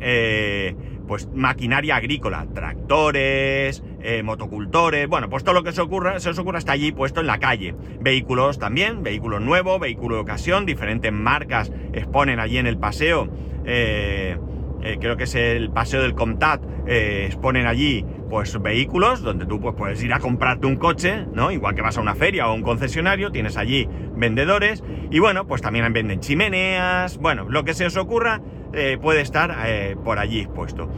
pues 1.07 1.27
maquinaria 1.33 1.95
agrícola, 1.95 2.48
tractores, 2.53 3.83
eh, 4.01 4.24
motocultores, 4.24 5.07
bueno, 5.07 5.29
pues 5.29 5.43
todo 5.43 5.55
lo 5.55 5.63
que 5.63 5.72
se, 5.72 5.81
ocurra, 5.81 6.19
se 6.19 6.29
os 6.29 6.39
ocurra 6.39 6.60
está 6.60 6.74
allí 6.74 6.91
puesto 6.91 7.22
en 7.22 7.27
la 7.27 7.39
calle. 7.39 7.75
Vehículos 8.00 8.60
también, 8.60 9.03
vehículos 9.03 9.41
nuevos, 9.41 9.79
vehículo 9.79 10.15
de 10.15 10.22
ocasión, 10.22 10.65
diferentes 10.65 11.12
marcas 11.12 11.72
exponen 11.93 12.39
allí 12.39 12.57
en 12.57 12.67
el 12.67 12.77
paseo. 12.77 13.29
Eh, 13.65 14.38
eh, 14.81 14.98
creo 15.00 15.15
que 15.15 15.24
es 15.24 15.36
el 15.36 15.69
paseo 15.69 16.01
del 16.01 16.13
Comtat, 16.13 16.62
exponen 16.86 17.65
allí 17.65 18.05
pues 18.29 18.60
vehículos 18.62 19.22
donde 19.22 19.45
tú 19.45 19.62
pues, 19.62 19.75
puedes 19.75 20.03
ir 20.03 20.12
a 20.12 20.19
comprarte 20.19 20.65
un 20.65 20.75
coche, 20.75 21.25
¿no? 21.33 21.51
Igual 21.51 21.75
que 21.75 21.81
vas 21.81 21.98
a 21.98 22.01
una 22.01 22.15
feria 22.15 22.50
o 22.50 22.53
un 22.55 22.63
concesionario, 22.63 23.31
tienes 23.31 23.57
allí 23.57 23.88
vendedores 24.15 24.83
y 25.12 25.19
bueno, 25.19 25.45
pues 25.45 25.62
también 25.62 25.93
venden 25.93 26.19
chimeneas, 26.19 27.17
bueno, 27.19 27.45
lo 27.48 27.63
que 27.63 27.74
se 27.74 27.86
os 27.86 27.95
ocurra 27.95 28.41
eh, 28.74 28.98
puede 29.01 29.22
estar 29.22 29.56
eh, 29.65 29.96
por 30.03 30.20
allí 30.20 30.39
expuesto. 30.39 30.89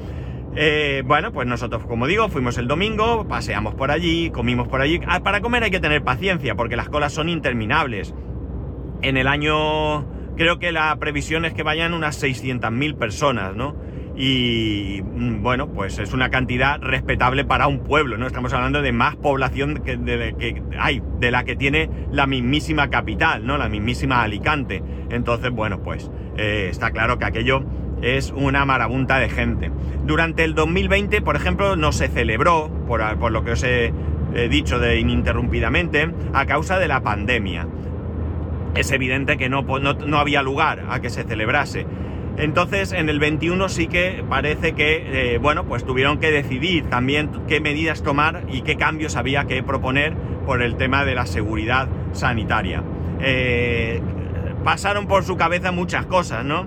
Eh, 0.58 1.04
bueno, 1.06 1.34
pues 1.34 1.48
nosotros, 1.48 1.86
como 1.86 2.08
digo, 2.08 2.30
fuimos 2.30 2.58
el 2.58 2.68
domingo, 2.68 3.28
paseamos 3.28 3.76
por 3.76 3.92
allí, 3.92 4.30
comimos 4.30 4.68
por 4.68 4.82
allí. 4.82 5.02
Ah, 5.06 5.22
para 5.22 5.42
comer 5.42 5.64
hay 5.64 5.72
que 5.72 5.82
tener 5.82 6.04
paciencia, 6.04 6.56
porque 6.56 6.78
las 6.78 6.88
colas 6.88 7.12
son 7.12 7.28
interminables. 7.28 8.14
En 9.02 9.18
el 9.18 9.28
año, 9.28 10.06
creo 10.38 10.58
que 10.58 10.72
la 10.72 10.96
previsión 10.96 11.44
es 11.44 11.54
que 11.54 11.64
vayan 11.64 11.94
unas 11.94 12.22
600.000 12.24 12.96
personas, 12.96 13.54
¿no? 13.54 13.76
Y 14.16 15.02
mm, 15.04 15.44
bueno, 15.44 15.74
pues 15.74 16.00
es 16.00 16.14
una 16.14 16.30
cantidad 16.30 16.80
respetable 16.80 17.44
para 17.44 17.68
un 17.68 17.80
pueblo, 17.80 18.18
¿no? 18.18 18.26
Estamos 18.26 18.54
hablando 18.54 18.82
de 18.82 18.94
más 18.94 19.18
población 19.18 19.82
que, 19.84 20.00
que 20.40 20.64
hay, 20.80 21.02
de 21.20 21.32
la 21.32 21.44
que 21.44 21.58
tiene 21.58 21.90
la 22.12 22.28
mismísima 22.28 22.90
capital, 22.90 23.46
¿no? 23.46 23.58
La 23.58 23.68
mismísima 23.68 24.24
Alicante. 24.24 24.82
Entonces, 25.10 25.52
bueno, 25.52 25.84
pues 25.84 26.10
eh, 26.38 26.68
está 26.70 26.92
claro 26.92 27.18
que 27.18 27.26
aquello 27.26 27.64
es 28.02 28.32
una 28.32 28.66
marabunta 28.66 29.20
de 29.20 29.30
gente. 29.30 29.72
Durante 30.06 30.44
el 30.44 30.54
2020, 30.54 31.22
por 31.22 31.36
ejemplo, 31.36 31.76
no 31.76 31.92
se 31.92 32.08
celebró, 32.08 32.70
por, 32.88 33.32
lo 33.32 33.44
que 33.44 33.52
os 33.52 33.64
he, 33.64 33.94
dicho 34.50 34.80
de 34.80 35.00
ininterrumpidamente, 35.00 36.12
a 36.34 36.46
causa 36.46 36.78
de 36.78 36.88
la 36.88 37.02
pandemia. 37.02 37.68
Es 38.76 38.92
evidente 38.92 39.38
que 39.38 39.48
no, 39.48 39.62
no, 39.62 40.18
había 40.18 40.42
lugar 40.42 40.84
a 40.90 41.00
que 41.00 41.10
se 41.10 41.24
celebrase. 41.24 41.86
Entonces, 42.38 42.92
en 42.92 43.08
el 43.08 43.20
21 43.20 43.70
sí 43.70 43.88
que 43.88 44.24
parece 44.30 44.74
que, 44.74 45.36
eh, 45.36 45.38
bueno, 45.38 45.64
pues 45.66 45.86
tuvieron 45.86 46.20
que 46.20 46.32
decidir 46.32 46.86
también 46.88 47.30
qué 47.48 47.62
medidas 47.62 48.04
tomar 48.04 48.44
y 48.52 48.62
qué 48.62 48.76
cambios 48.76 49.16
había 49.16 49.46
que 49.46 49.64
proponer 49.64 50.14
por 50.46 50.62
el 50.62 50.76
tema 50.76 51.06
de 51.06 51.16
la 51.16 51.26
seguridad 51.26 51.88
sanitaria. 52.12 52.84
Eh, 53.22 54.02
pasaron 54.66 55.06
por 55.06 55.24
su 55.24 55.38
cabeza 55.38 55.72
muchas 55.72 56.08
cosas, 56.08 56.44
¿no? 56.44 56.66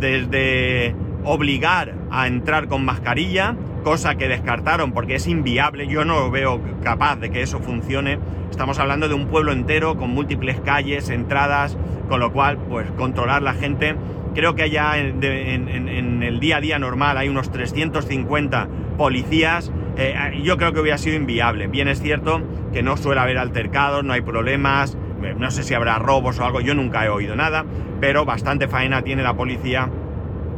Desde 0.00 0.94
obligar 1.24 1.94
a 2.10 2.26
entrar 2.26 2.66
con 2.66 2.84
mascarilla, 2.84 3.54
cosa 3.84 4.16
que 4.16 4.26
descartaron 4.26 4.92
porque 4.92 5.14
es 5.14 5.28
inviable, 5.28 5.86
yo 5.86 6.04
no 6.04 6.28
veo 6.30 6.60
capaz 6.82 7.16
de 7.16 7.30
que 7.30 7.42
eso 7.42 7.60
funcione. 7.60 8.18
Estamos 8.50 8.80
hablando 8.80 9.08
de 9.08 9.14
un 9.14 9.28
pueblo 9.28 9.52
entero 9.52 9.96
con 9.96 10.10
múltiples 10.10 10.60
calles, 10.60 11.08
entradas, 11.08 11.78
con 12.08 12.18
lo 12.18 12.32
cual, 12.32 12.58
pues 12.68 12.90
controlar 12.96 13.42
la 13.42 13.54
gente. 13.54 13.94
Creo 14.34 14.56
que 14.56 14.64
allá 14.64 14.98
en, 14.98 16.22
el 16.22 16.40
día 16.40 16.56
a 16.56 16.60
día 16.60 16.78
normal 16.80 17.16
hay 17.16 17.28
unos 17.28 17.52
350 17.52 18.68
policías. 18.98 19.70
Eh, 19.96 20.40
yo 20.42 20.56
creo 20.58 20.72
que 20.72 20.80
hubiera 20.80 20.98
sido 20.98 21.16
inviable. 21.16 21.68
Bien 21.68 21.86
es 21.86 22.02
cierto 22.02 22.42
que 22.72 22.82
no 22.82 22.96
suele 22.96 23.20
haber 23.20 23.38
altercados, 23.38 24.04
no 24.04 24.12
hay 24.12 24.20
problemas, 24.20 24.94
eh, 24.94 25.05
no 25.38 25.50
sé 25.50 25.62
si 25.62 25.74
habrá 25.74 25.98
robos 25.98 26.38
o 26.38 26.44
algo, 26.44 26.60
yo 26.60 26.74
nunca 26.74 27.04
he 27.04 27.08
oído 27.08 27.36
nada, 27.36 27.64
pero 28.00 28.24
bastante 28.24 28.68
faena 28.68 29.02
tiene 29.02 29.22
la 29.22 29.34
policía 29.34 29.88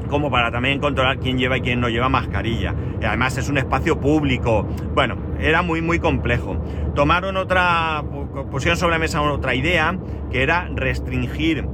como 0.08 0.30
para 0.30 0.50
también 0.50 0.80
controlar 0.80 1.18
quién 1.18 1.38
lleva 1.38 1.58
y 1.58 1.60
quién 1.60 1.80
no 1.80 1.88
lleva 1.88 2.08
mascarilla. 2.08 2.74
Y 3.00 3.04
además 3.04 3.36
es 3.36 3.48
un 3.48 3.58
espacio 3.58 4.00
público. 4.00 4.66
Bueno, 4.94 5.16
era 5.38 5.62
muy 5.62 5.82
muy 5.82 5.98
complejo. 5.98 6.56
Tomaron 6.94 7.36
otra, 7.36 8.02
pusieron 8.50 8.76
sobre 8.76 8.94
la 8.94 8.98
mesa 8.98 9.20
otra 9.20 9.54
idea, 9.54 9.98
que 10.30 10.42
era 10.42 10.68
restringir 10.74 11.66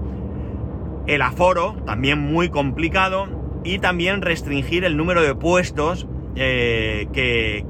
el 1.06 1.22
aforo, 1.22 1.76
también 1.86 2.18
muy 2.18 2.48
complicado, 2.48 3.28
y 3.62 3.78
también 3.78 4.20
restringir 4.20 4.84
el 4.84 4.96
número 4.96 5.22
de 5.22 5.34
puestos 5.34 6.06
eh, 6.36 7.06
que, 7.12 7.64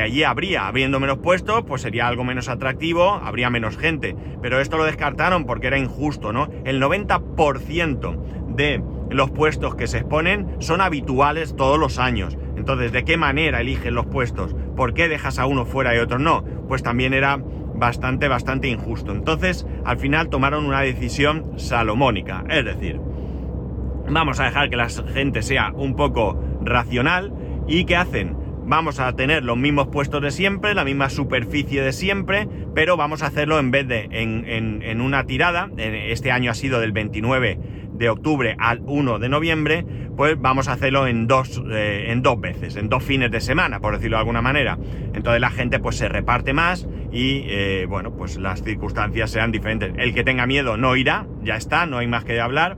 allí 0.00 0.22
habría. 0.22 0.66
Habiendo 0.66 1.00
menos 1.00 1.18
puestos, 1.18 1.64
pues 1.66 1.82
sería 1.82 2.08
algo 2.08 2.24
menos 2.24 2.48
atractivo, 2.48 3.20
habría 3.22 3.50
menos 3.50 3.76
gente. 3.76 4.16
Pero 4.40 4.60
esto 4.60 4.78
lo 4.78 4.84
descartaron 4.84 5.44
porque 5.44 5.66
era 5.66 5.78
injusto, 5.78 6.32
¿no? 6.32 6.48
El 6.64 6.80
90% 6.80 8.54
de 8.54 8.82
los 9.10 9.30
puestos 9.30 9.74
que 9.74 9.86
se 9.86 9.98
exponen 9.98 10.56
son 10.58 10.80
habituales 10.80 11.56
todos 11.56 11.78
los 11.78 11.98
años. 11.98 12.36
Entonces, 12.56 12.92
¿de 12.92 13.04
qué 13.04 13.16
manera 13.16 13.60
eligen 13.60 13.94
los 13.94 14.06
puestos? 14.06 14.54
¿Por 14.76 14.94
qué 14.94 15.08
dejas 15.08 15.38
a 15.38 15.46
uno 15.46 15.64
fuera 15.64 15.94
y 15.94 15.98
otro 15.98 16.18
no? 16.18 16.44
Pues 16.66 16.82
también 16.82 17.14
era 17.14 17.38
bastante, 17.74 18.28
bastante 18.28 18.68
injusto. 18.68 19.12
Entonces, 19.12 19.66
al 19.84 19.98
final 19.98 20.28
tomaron 20.28 20.66
una 20.66 20.80
decisión 20.80 21.52
salomónica. 21.56 22.44
Es 22.48 22.64
decir, 22.64 23.00
vamos 24.10 24.40
a 24.40 24.44
dejar 24.44 24.70
que 24.70 24.76
la 24.76 24.88
gente 24.88 25.42
sea 25.42 25.72
un 25.74 25.94
poco 25.94 26.42
racional 26.60 27.32
¿Y 27.68 27.84
qué 27.84 27.96
hacen? 27.96 28.34
Vamos 28.64 28.98
a 28.98 29.14
tener 29.14 29.44
los 29.44 29.58
mismos 29.58 29.88
puestos 29.88 30.22
de 30.22 30.30
siempre, 30.30 30.74
la 30.74 30.84
misma 30.84 31.10
superficie 31.10 31.82
de 31.82 31.92
siempre, 31.92 32.48
pero 32.74 32.96
vamos 32.96 33.22
a 33.22 33.26
hacerlo 33.26 33.58
en 33.58 33.70
vez 33.70 33.86
de 33.86 34.08
en, 34.10 35.00
una 35.02 35.24
tirada, 35.24 35.70
este 35.76 36.32
año 36.32 36.50
ha 36.50 36.54
sido 36.54 36.80
del 36.80 36.92
29 36.92 37.58
de 37.92 38.08
octubre 38.08 38.56
al 38.58 38.80
1 38.86 39.18
de 39.18 39.28
noviembre, 39.28 39.84
pues 40.16 40.40
vamos 40.40 40.68
a 40.68 40.72
hacerlo 40.72 41.06
en 41.06 41.26
dos, 41.26 41.62
eh, 41.70 42.06
en 42.08 42.22
dos 42.22 42.40
veces, 42.40 42.76
en 42.76 42.88
dos 42.88 43.02
fines 43.02 43.30
de 43.30 43.40
semana, 43.40 43.80
por 43.80 43.94
decirlo 43.94 44.16
de 44.16 44.20
alguna 44.20 44.40
manera. 44.40 44.78
Entonces 45.14 45.40
la 45.40 45.50
gente 45.50 45.78
pues 45.78 45.96
se 45.96 46.08
reparte 46.08 46.54
más 46.54 46.88
y 47.12 47.44
eh, 47.48 47.86
bueno, 47.88 48.14
pues 48.16 48.38
las 48.38 48.62
circunstancias 48.62 49.30
sean 49.30 49.52
diferentes. 49.52 49.92
El 49.98 50.14
que 50.14 50.24
tenga 50.24 50.46
miedo 50.46 50.78
no 50.78 50.96
irá, 50.96 51.26
ya 51.42 51.56
está, 51.56 51.84
no 51.86 51.98
hay 51.98 52.06
más 52.06 52.24
que 52.24 52.40
hablar 52.40 52.76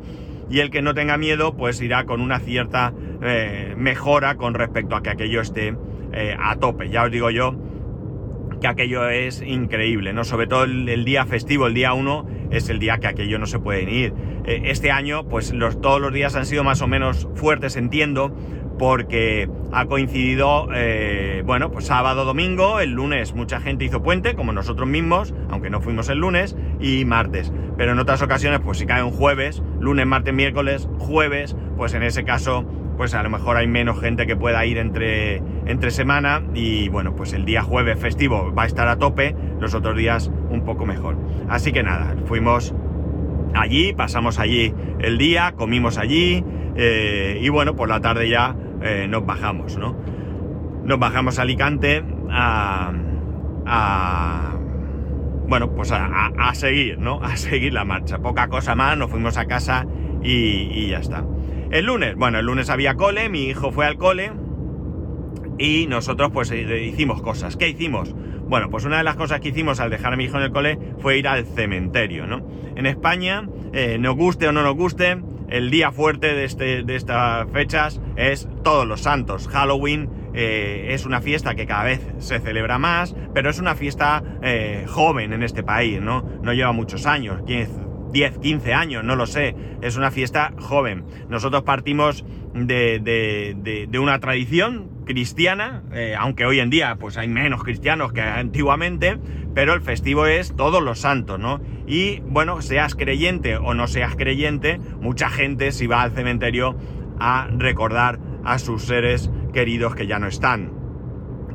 y 0.51 0.61
el 0.61 0.71
que 0.71 0.83
no 0.83 0.95
tenga 0.95 1.17
miedo 1.17 1.57
pues 1.57 1.81
irá 1.81 2.05
con 2.05 2.21
una 2.21 2.41
cierta 2.41 2.93
eh, 3.23 3.75
mejora 3.77 4.35
con 4.37 4.55
respecto 4.55 4.97
a 4.97 5.03
que 5.03 5.11
aquello 5.11 5.41
esté 5.41 5.77
eh, 6.13 6.37
a 6.39 6.57
tope. 6.57 6.91
Ya 6.91 7.05
os 7.05 7.11
digo 7.11 7.31
yo 7.31 7.57
que 8.61 8.69
aquello 8.69 9.09
es 9.09 9.43
increíble, 9.43 10.13
¿no? 10.13 10.23
Sobre 10.25 10.47
todo 10.47 10.65
el, 10.65 11.05
día 11.05 11.25
festivo, 11.25 11.67
el 11.67 11.75
día 11.75 11.95
1, 11.95 12.27
es 12.51 12.69
el 12.69 12.79
día 12.79 12.99
que 12.99 13.07
aquello 13.07 13.39
no 13.39 13.47
se 13.47 13.59
puede 13.59 13.91
ir. 13.91 14.13
Eh, 14.45 14.63
este 14.67 14.91
año, 14.91 15.27
pues 15.27 15.53
los, 15.53 15.81
todos 15.81 16.01
los 16.01 16.13
días 16.13 16.37
han 16.37 16.45
sido 16.45 16.63
más 16.63 16.83
o 16.83 16.87
menos 16.87 17.27
fuertes, 17.35 17.77
entiendo, 17.77 18.37
porque 18.81 19.47
ha 19.73 19.85
coincidido, 19.85 20.69
eh, 20.75 21.43
bueno, 21.45 21.71
pues 21.71 21.85
sábado, 21.85 22.25
domingo, 22.25 22.81
el 22.81 22.93
lunes 22.93 23.35
mucha 23.35 23.61
gente 23.61 23.85
hizo 23.85 24.03
puente, 24.03 24.35
como 24.35 24.55
nosotros 24.55 24.89
mismos, 24.89 25.35
aunque 25.51 25.69
no 25.69 25.83
fuimos 25.83 26.09
el 26.09 26.17
lunes, 26.17 26.57
y 26.81 27.05
martes. 27.05 27.53
Pero 27.77 27.93
en 27.93 27.99
otras 27.99 28.23
ocasiones, 28.23 28.61
pues 28.61 28.79
si 28.79 28.87
cae 28.87 29.03
un 29.03 29.11
jueves, 29.11 29.63
lunes, 29.81 30.07
martes, 30.07 30.33
miércoles, 30.33 30.89
jueves, 30.99 31.55
pues 31.77 31.93
en 31.93 32.03
ese 32.03 32.25
caso, 32.25 32.65
pues 32.97 33.13
a 33.13 33.23
lo 33.23 33.29
mejor 33.29 33.59
hay 33.59 33.67
menos 33.67 34.01
gente 34.01 34.27
que 34.27 34.35
pueda 34.35 34.65
ir 34.65 34.79
entre, 34.79 35.43
entre 35.67 35.91
semana 35.91 36.43
y 36.55 36.89
bueno, 36.89 37.15
pues 37.15 37.35
el 37.35 37.45
día 37.45 37.61
jueves 37.61 37.99
festivo 37.99 38.51
va 38.55 38.63
a 38.63 38.67
estar 38.67 38.89
a 38.89 38.97
tope, 38.97 39.37
los 39.61 39.75
otros 39.75 39.95
días 39.95 40.33
un 40.49 40.65
poco 40.65 40.87
mejor. 40.87 41.19
Así 41.51 41.71
que 41.71 41.83
nada, 41.83 42.17
fuimos 42.25 42.75
allí, 43.53 43.93
pasamos 43.93 44.39
allí 44.39 44.73
el 45.01 45.19
día, 45.19 45.53
comimos 45.55 45.99
allí 45.99 46.43
eh, 46.77 47.39
y 47.43 47.49
bueno, 47.51 47.77
por 47.77 47.91
la 47.91 48.01
tarde 48.01 48.29
ya 48.29 48.57
eh, 48.83 49.07
nos 49.09 49.25
bajamos, 49.27 49.77
¿no? 49.77 49.97
Nos 50.85 50.99
bajamos 50.99 51.39
a 51.39 51.43
Alicante 51.43 52.03
a, 52.31 52.93
bueno, 55.47 55.73
pues 55.75 55.93
a, 55.93 56.55
seguir, 56.55 56.99
¿no? 56.99 57.23
A 57.23 57.37
seguir 57.37 57.73
la 57.73 57.85
marcha. 57.85 58.19
Poca 58.19 58.49
cosa 58.49 58.75
más, 58.75 58.97
nos 58.97 59.11
fuimos 59.11 59.37
a 59.37 59.47
casa 59.47 59.87
y, 60.23 60.89
ya 60.89 60.99
está. 60.99 61.25
El 61.71 61.87
lunes, 61.87 62.17
bueno, 62.17 62.39
el 62.39 62.47
lunes 62.47 62.71
había 62.71 62.95
cole, 62.95 63.29
mi 63.29 63.45
hijo 63.45 63.71
fue 63.71 63.87
al 63.87 63.97
cole 63.97 64.33
y 65.59 65.87
nosotros 65.87 66.31
pues 66.33 66.51
eh, 66.51 66.85
hicimos 66.85 67.23
cosas. 67.23 67.57
¿Qué 67.57 67.69
hicimos? 67.69 68.15
Bueno, 68.49 68.71
pues 68.71 68.85
una 68.85 68.99
de 68.99 69.05
las 69.05 69.17
cosas 69.17 69.41
que 69.41 69.51
hicimos 69.51 69.79
al 69.79 69.91
dejar 69.91 70.13
a 70.13 70.17
mi 70.17 70.25
hijo 70.25 70.37
en 70.37 70.45
el 70.45 70.51
cole 70.51 70.79
fue 70.99 71.19
ir 71.19 71.29
al 71.29 71.45
cementerio, 71.45 72.27
¿no? 72.27 72.49
En 72.75 72.87
España, 72.87 73.49
eh, 73.73 73.99
nos 74.01 74.17
guste 74.17 74.49
o 74.49 74.53
no 74.53 74.63
nos 74.63 74.75
guste, 74.75 75.19
el 75.51 75.71
día 75.71 75.93
fuerte 75.93 76.35
de, 76.35 76.45
este, 76.45 76.83
de 76.83 76.97
estas 76.97 77.51
fechas 77.51 78.01
es 78.17 78.49
Todos 78.63 78.87
los 78.87 79.01
Santos. 79.01 79.49
Halloween 79.49 80.09
eh, 80.33 80.89
es 80.91 81.05
una 81.05 81.21
fiesta 81.21 81.55
que 81.55 81.67
cada 81.67 81.85
vez 81.85 82.01
se 82.19 82.39
celebra 82.39 82.79
más, 82.79 83.15
pero 83.35 83.51
es 83.51 83.59
una 83.59 83.75
fiesta 83.75 84.23
eh, 84.43 84.87
joven 84.89 85.33
en 85.33 85.43
este 85.43 85.63
país, 85.63 86.01
¿no? 86.01 86.25
No 86.43 86.53
lleva 86.53 86.73
muchos 86.73 87.07
años, 87.07 87.45
10, 87.45 87.69
15 88.13 88.75
años, 88.75 89.05
no 89.05 89.17
lo 89.17 89.27
sé. 89.27 89.55
Es 89.83 89.97
una 89.97 90.11
fiesta 90.11 90.53
joven. 90.59 91.05
Nosotros 91.29 91.63
partimos 91.63 92.25
de, 92.55 93.99
una 94.01 94.19
tradición 94.21 94.91
cristiana, 95.05 95.83
eh, 95.93 96.15
aunque 96.17 96.47
hoy 96.47 96.61
en 96.61 96.71
día 96.71 96.97
pues 96.97 97.17
hay 97.17 97.29
menos 97.29 97.65
cristianos 97.65 98.13
que 98.13 98.21
antiguamente, 98.21 99.19
pero 99.55 99.75
el 99.75 99.81
festivo 99.81 100.27
es 100.27 100.55
todos 100.55 100.83
los 100.83 101.01
santos, 101.01 101.39
¿no? 101.39 101.61
Y 101.87 102.21
bueno, 102.21 102.63
seas 102.63 102.95
creyente 102.95 103.57
o 103.57 103.75
no 103.75 103.89
seas 103.89 104.15
creyente, 104.15 104.79
mucha 105.01 105.29
gente 105.29 105.73
si 105.73 105.87
va 105.87 106.03
al 106.03 106.13
cementerio 106.13 106.77
a 107.19 107.49
recordar 107.51 108.21
a 108.45 108.59
sus 108.59 108.83
seres 108.83 109.31
queridos 109.53 109.95
que 109.95 110.07
ya 110.07 110.19
no 110.19 110.27
están. 110.27 110.73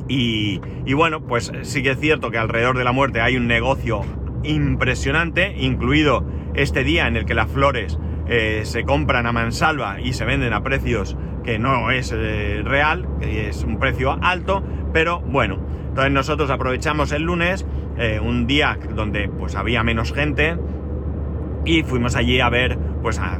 Y, 0.08 0.62
y 0.86 0.94
bueno, 0.94 1.26
pues 1.26 1.52
sí 1.64 1.82
que 1.82 1.92
es 1.92 2.00
cierto 2.00 2.30
que 2.30 2.38
alrededor 2.38 2.78
de 2.78 2.84
la 2.84 2.92
muerte 2.92 3.22
hay 3.22 3.38
un 3.38 3.48
negocio 3.48 4.02
impresionante, 4.44 5.56
incluido 5.58 6.26
este 6.56 6.84
día 6.84 7.08
en 7.08 7.16
el 7.16 7.26
que 7.26 7.34
las 7.34 7.50
flores 7.50 8.00
eh, 8.28 8.62
se 8.64 8.84
compran 8.84 9.28
a 9.28 9.32
mansalva 9.32 10.00
y 10.02 10.14
se 10.14 10.26
venden 10.26 10.54
a 10.54 10.64
precios 10.64 11.16
que 11.44 11.60
no 11.60 11.92
es 11.92 12.12
eh, 12.16 12.62
real, 12.64 13.08
que 13.20 13.50
es 13.50 13.64
un 13.64 13.78
precio 13.78 14.18
alto, 14.22 14.64
pero 14.94 15.20
bueno, 15.20 15.60
entonces 15.90 16.12
nosotros 16.12 16.50
aprovechamos 16.50 17.12
el 17.12 17.24
lunes, 17.24 17.66
eh, 17.98 18.20
un 18.20 18.48
día 18.48 18.80
donde 18.96 19.30
pues 19.30 19.56
había 19.56 19.84
menos 19.84 20.12
gente 20.12 20.58
y 21.66 21.84
fuimos 21.84 22.16
allí 22.16 22.40
a 22.40 22.50
ver 22.50 22.78
pues 23.02 23.20
a, 23.20 23.40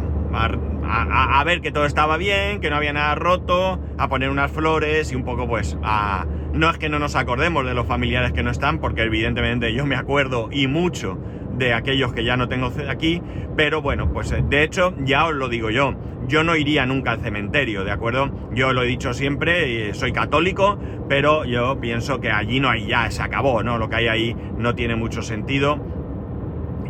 a, 0.88 1.44
ver 1.44 1.62
que 1.62 1.72
todo 1.72 1.86
estaba 1.86 2.18
bien, 2.18 2.60
que 2.60 2.70
no 2.70 2.76
había 2.76 2.94
nada 2.94 3.16
roto, 3.16 3.80
a 3.98 4.08
poner 4.08 4.30
unas 4.30 4.52
flores 4.52 5.12
y 5.12 5.16
un 5.16 5.24
poco 5.24 5.48
pues 5.48 5.78
a... 5.84 6.26
No 6.54 6.70
es 6.70 6.78
que 6.78 6.88
no 6.88 7.00
nos 7.00 7.16
acordemos 7.16 7.66
de 7.66 7.74
los 7.74 7.86
familiares 7.86 8.32
que 8.32 8.44
no 8.44 8.50
están, 8.50 8.80
porque 8.80 9.04
evidentemente 9.04 9.74
yo 9.74 9.86
me 9.86 9.96
acuerdo 9.96 10.50
y 10.52 10.68
mucho 10.68 11.18
de 11.58 11.74
aquellos 11.74 12.14
que 12.14 12.24
ya 12.24 12.38
no 12.38 12.48
tengo 12.48 12.72
aquí, 12.90 13.22
pero 13.56 13.82
bueno, 13.82 14.12
pues 14.12 14.32
eh, 14.32 14.44
de 14.48 14.64
hecho 14.64 14.94
ya 15.00 15.26
os 15.26 15.34
lo 15.34 15.50
digo 15.50 15.70
yo, 15.70 15.96
yo 16.28 16.44
no 16.44 16.56
iría 16.56 16.86
nunca 16.86 17.12
al 17.12 17.22
cementerio, 17.22 17.84
¿de 17.84 17.92
acuerdo? 17.92 18.32
Yo 18.54 18.74
lo 18.74 18.84
he 18.84 18.88
dicho 18.88 19.14
siempre, 19.14 19.94
soy 19.94 20.12
católico, 20.12 20.78
pero 21.08 21.46
yo 21.46 21.80
pienso 21.80 22.20
que 22.20 22.32
allí 22.32 22.60
no 22.60 22.70
hay 22.70 22.88
ya, 22.88 23.10
se 23.12 23.22
acabó, 23.22 23.64
¿no? 23.64 23.78
Lo 23.78 23.90
que 23.90 23.96
hay 23.98 24.08
ahí 24.08 24.36
no 24.58 24.76
tiene 24.76 24.96
mucho 24.96 25.22
sentido 25.22 25.80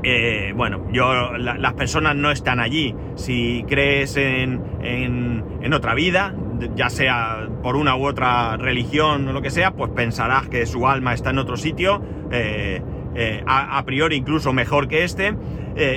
eh, 0.08 0.54
bueno, 0.56 0.86
yo, 0.91 1.36
las 1.38 1.73
personas 1.73 2.15
no 2.15 2.30
están 2.30 2.60
allí. 2.60 2.95
Si 3.15 3.65
crees 3.67 4.15
en, 4.17 4.62
en, 4.84 5.73
otra 5.73 5.95
vida, 5.95 6.36
ya 6.75 6.91
sea 6.91 7.49
por 7.63 7.75
una 7.75 7.95
u 7.95 8.06
otra 8.06 8.56
religión 8.56 9.28
o 9.28 9.34
lo 9.34 9.41
que 9.41 9.49
sea, 9.49 9.71
pues 9.71 9.89
pensarás 9.95 10.47
que 10.47 10.67
su 10.67 10.88
alma 10.88 11.15
está 11.15 11.32
en 11.32 11.39
otro 11.39 11.58
sitio, 11.58 12.04
eh, 12.32 12.84
eh, 13.15 13.43
a, 13.45 13.84
priori 13.86 14.15
incluso 14.15 14.54
mejor 14.54 14.88
que 14.88 15.04
este. 15.04 15.36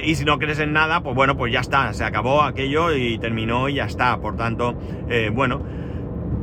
y 0.04 0.14
si 0.14 0.24
no 0.24 0.38
crees 0.38 0.58
en 0.58 0.72
nada, 0.72 1.02
pues 1.02 1.14
bueno, 1.14 1.36
pues 1.36 1.52
ya 1.52 1.60
está, 1.60 1.92
se 1.92 2.04
acabó 2.04 2.42
aquello 2.42 2.94
y 2.94 3.18
terminó 3.18 3.68
y 3.68 3.74
ya 3.74 3.84
está. 3.84 4.20
Por 4.20 4.36
tanto, 4.36 4.76
bueno 5.32 5.62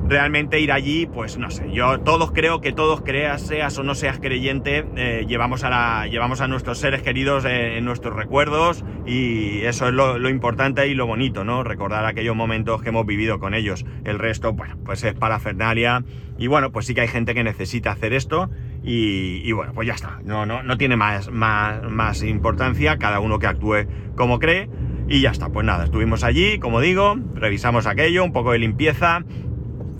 realmente 0.08 0.60
ir 0.60 0.72
allí, 0.72 1.06
pues 1.08 1.38
no 1.38 1.50
sé, 1.50 1.72
yo 1.72 2.00
todos 2.00 2.32
creo 2.32 2.62
que 2.62 2.72
todos 2.72 3.02
creas, 3.02 3.42
seas 3.42 3.78
o 3.78 3.84
no 3.84 3.96
seas 3.96 4.20
creyente, 4.20 4.86
eh, 4.96 5.26
llevamos, 5.28 5.64
a 5.64 5.70
la, 5.70 6.08
llevamos 6.08 6.42
a 6.42 6.48
nuestros 6.48 6.78
seres 6.78 7.02
queridos 7.02 7.46
en, 7.46 7.84
nuestros 7.86 8.16
recuerdos 8.16 8.84
y 9.06 9.62
eso 9.62 9.88
es 9.88 9.94
lo, 9.94 10.30
importante 10.30 10.88
y 10.88 10.94
lo 10.94 11.08
bonito, 11.08 11.44
¿no? 11.44 11.64
Recordar 11.64 12.06
aquellos 12.06 12.36
momentos 12.36 12.82
que 12.82 12.90
hemos 12.90 13.06
vivido 13.06 13.40
con 13.40 13.54
ellos. 13.54 13.86
El 14.04 14.20
resto, 14.20 14.54
bueno, 14.54 14.78
pues 14.86 15.04
es 15.04 15.14
parafernalia 15.14 16.04
y 16.38 16.48
bueno, 16.48 16.72
pues 16.72 16.86
sí 16.86 16.94
que 16.94 17.02
hay 17.02 17.08
gente 17.08 17.34
que 17.34 17.44
necesita 17.44 17.92
hacer 17.92 18.14
esto 18.14 18.50
y, 18.88 19.52
bueno, 19.52 19.74
pues 19.74 19.88
ya 19.88 19.95
está, 19.95 20.19
no, 20.24 20.45
no, 20.45 20.62
no 20.62 20.78
tiene 20.78 20.95
más, 20.95 21.32
más, 21.32 21.82
más 21.89 22.21
importancia, 22.21 22.98
cada 22.98 23.19
uno 23.19 23.39
que 23.39 23.48
actúe 23.48 23.88
como 24.15 24.39
cree. 24.39 24.69
Y 25.08 25.21
ya 25.21 25.32
está, 25.32 25.50
pues 25.50 25.65
nada, 25.65 25.86
estuvimos 25.86 26.24
allí, 26.24 26.60
como 26.60 26.82
digo, 26.82 27.15
revisamos 27.36 27.88
aquello, 27.88 28.24
un 28.24 28.32
poco 28.32 28.52
de 28.52 28.60
limpieza, 28.60 29.24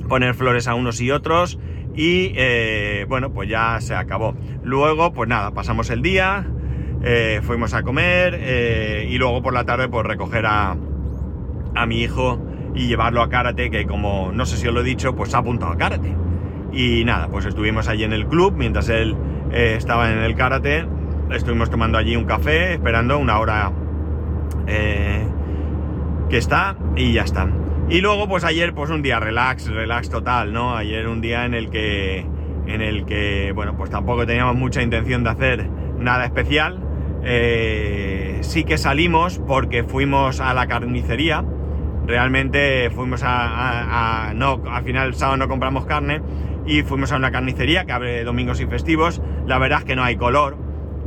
poner 0.08 0.34
flores 0.34 0.68
a 0.68 0.76
unos 0.76 1.00
y 1.02 1.12
otros 1.12 1.60
y 1.96 2.34
eh, 2.36 3.06
bueno, 3.08 3.32
pues 3.32 3.50
ya 3.50 3.80
se 3.82 3.96
acabó. 3.96 4.36
Luego, 4.64 5.14
pues 5.14 5.30
nada, 5.30 5.52
pasamos 5.52 5.90
el 5.90 6.02
día, 6.02 6.46
eh, 7.04 7.42
fuimos 7.44 7.74
a 7.74 7.84
comer 7.84 8.38
eh, 8.40 9.08
y 9.10 9.18
luego 9.18 9.42
por 9.42 9.54
la 9.54 9.64
tarde 9.64 9.88
pues 9.88 10.06
recoger 10.06 10.46
a, 10.46 10.76
a 11.76 11.86
mi 11.86 12.02
hijo 12.02 12.44
y 12.74 12.88
llevarlo 12.88 13.22
a 13.22 13.30
karate, 13.30 13.70
que 13.70 13.86
como 13.86 14.32
no 14.34 14.46
sé 14.46 14.58
si 14.58 14.68
os 14.68 14.74
lo 14.74 14.82
he 14.82 14.84
dicho, 14.84 15.16
pues 15.16 15.34
ha 15.34 15.40
apuntado 15.40 15.72
a 15.72 15.78
karate. 15.78 16.25
Y 16.76 17.04
nada, 17.06 17.30
pues 17.30 17.46
estuvimos 17.46 17.88
allí 17.88 18.04
en 18.04 18.14
el 18.14 18.28
club 18.28 18.54
mientras 18.56 18.90
él 18.90 19.16
estaba 19.52 20.12
en 20.12 20.20
el 20.20 20.36
karate, 20.36 20.86
estuvimos 21.32 21.70
tomando 21.70 21.98
allí 21.98 22.16
un 22.16 22.26
café, 22.26 22.74
esperando 22.74 23.18
una 23.18 23.40
hora 23.40 23.72
que 26.30 26.38
está 26.38 26.76
y 26.96 27.14
ya 27.14 27.24
está. 27.24 27.48
Y 27.90 28.02
luego, 28.02 28.28
pues 28.28 28.44
ayer, 28.44 28.74
pues 28.74 28.90
un 28.90 29.02
día 29.04 29.20
relax, 29.20 29.68
relax 29.68 30.10
total, 30.10 30.52
¿no? 30.52 30.76
Ayer 30.76 31.08
un 31.08 31.22
día 31.22 31.46
en 31.46 31.54
el 31.54 31.70
que, 31.70 32.26
en 32.66 32.82
el 32.82 33.06
que, 33.06 33.52
bueno, 33.54 33.78
pues 33.78 33.92
tampoco 33.92 34.26
teníamos 34.26 34.56
mucha 34.56 34.82
intención 34.82 35.24
de 35.24 35.30
hacer 35.30 35.70
nada 36.00 36.26
especial. 36.26 36.80
Eh, 37.24 38.40
sí 38.42 38.64
que 38.64 38.78
salimos 38.78 39.40
porque 39.40 39.84
fuimos 39.84 40.40
a 40.40 40.54
la 40.56 40.66
carnicería. 40.66 41.46
Realmente 42.08 42.90
fuimos 42.90 43.22
a, 43.24 44.34
no, 44.36 44.62
al 44.70 44.84
final 44.84 45.08
el 45.10 45.16
sábado 45.16 45.38
no 45.38 45.48
compramos 45.48 45.86
carne 45.86 46.22
y 46.66 46.84
fuimos 46.84 47.12
a 47.12 47.18
una 47.18 47.32
carnicería 47.32 47.86
que 47.86 47.92
abre 47.92 48.24
domingos 48.24 48.60
y 48.62 48.66
festivos. 48.66 49.22
La 49.46 49.58
verdad 49.60 49.80
es 49.80 49.86
que 49.86 49.96
no 49.96 50.04
hay 50.04 50.16
color, 50.16 50.58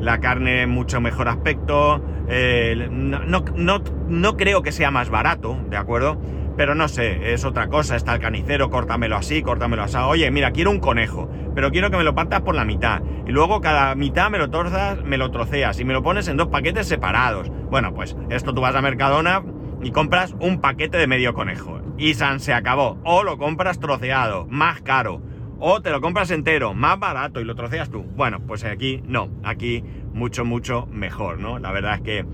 la 0.01 0.21
carne 0.21 0.67
mucho 0.67 1.01
mejor 1.01 1.29
aspecto, 1.29 2.03
eh, 2.29 2.89
no, 2.91 3.21
no, 3.25 3.83
no 4.09 4.37
creo 4.37 4.63
que 4.63 4.73
sea 4.73 4.91
más 4.91 5.11
barato, 5.11 5.59
¿de 5.71 5.77
acuerdo? 5.77 6.19
pero 6.59 6.75
no 6.75 6.89
sé, 6.89 7.33
es 7.33 7.45
otra 7.45 7.69
cosa, 7.69 7.95
está 7.95 8.15
el 8.15 8.21
canicero, 8.21 8.69
córtamelo 8.69 9.17
así, 9.17 9.43
córtamelo 9.43 9.85
así. 9.85 9.97
Oye, 9.97 10.29
mira, 10.33 10.51
quiero 10.51 10.73
un 10.73 10.81
conejo, 10.81 11.31
pero 11.55 11.71
quiero 11.71 11.89
que 11.89 11.97
me 11.97 12.03
lo 12.03 12.17
partas 12.17 12.41
por 12.41 12.57
la 12.57 12.65
mitad. 12.65 13.01
Y 13.29 13.31
luego 13.31 13.61
cada 13.61 13.95
mitad 13.95 14.29
me 14.29 14.39
lo 14.39 14.51
torzas, 14.51 15.01
me 15.05 15.19
lo 15.19 15.31
troceas 15.31 15.79
y 15.79 15.85
me 15.85 15.93
lo 15.93 16.03
pones 16.03 16.27
en 16.27 16.37
dos 16.37 16.49
paquetes 16.49 16.89
separados. 16.89 17.49
Bueno, 17.71 17.95
pues 17.95 18.17
esto 18.29 18.53
tú 18.53 18.61
vas 18.61 18.75
a 18.75 18.83
Mercadona 18.83 19.45
y 19.85 19.93
compras 19.93 20.35
un 20.41 20.61
paquete 20.61 20.99
de 20.99 21.07
medio 21.07 21.33
conejo. 21.33 21.81
Y 21.97 22.15
San 22.15 22.41
se 22.41 22.53
acabó. 22.53 22.99
O 23.05 23.23
lo 23.23 23.39
compras 23.39 23.79
troceado, 23.79 24.45
más 24.51 24.81
caro. 24.81 25.23
O 25.59 25.83
te 25.83 25.91
lo 25.91 26.01
compras 26.01 26.31
entero, 26.31 26.75
más 26.75 26.99
barato 26.99 27.41
y 27.41 27.45
lo 27.45 27.55
troceas 27.55 27.91
tú. 27.91 28.03
Bueno, 28.03 28.41
pues 28.47 28.65
aquí 28.65 29.03
no, 29.07 29.31
aquí 29.43 29.83
mucho, 30.13 30.45
mucho 30.45 30.87
mejor, 30.87 31.41
¿no? 31.41 31.59
La 31.59 31.73
verdad 31.73 31.97
es 31.97 32.01
que 32.03 32.25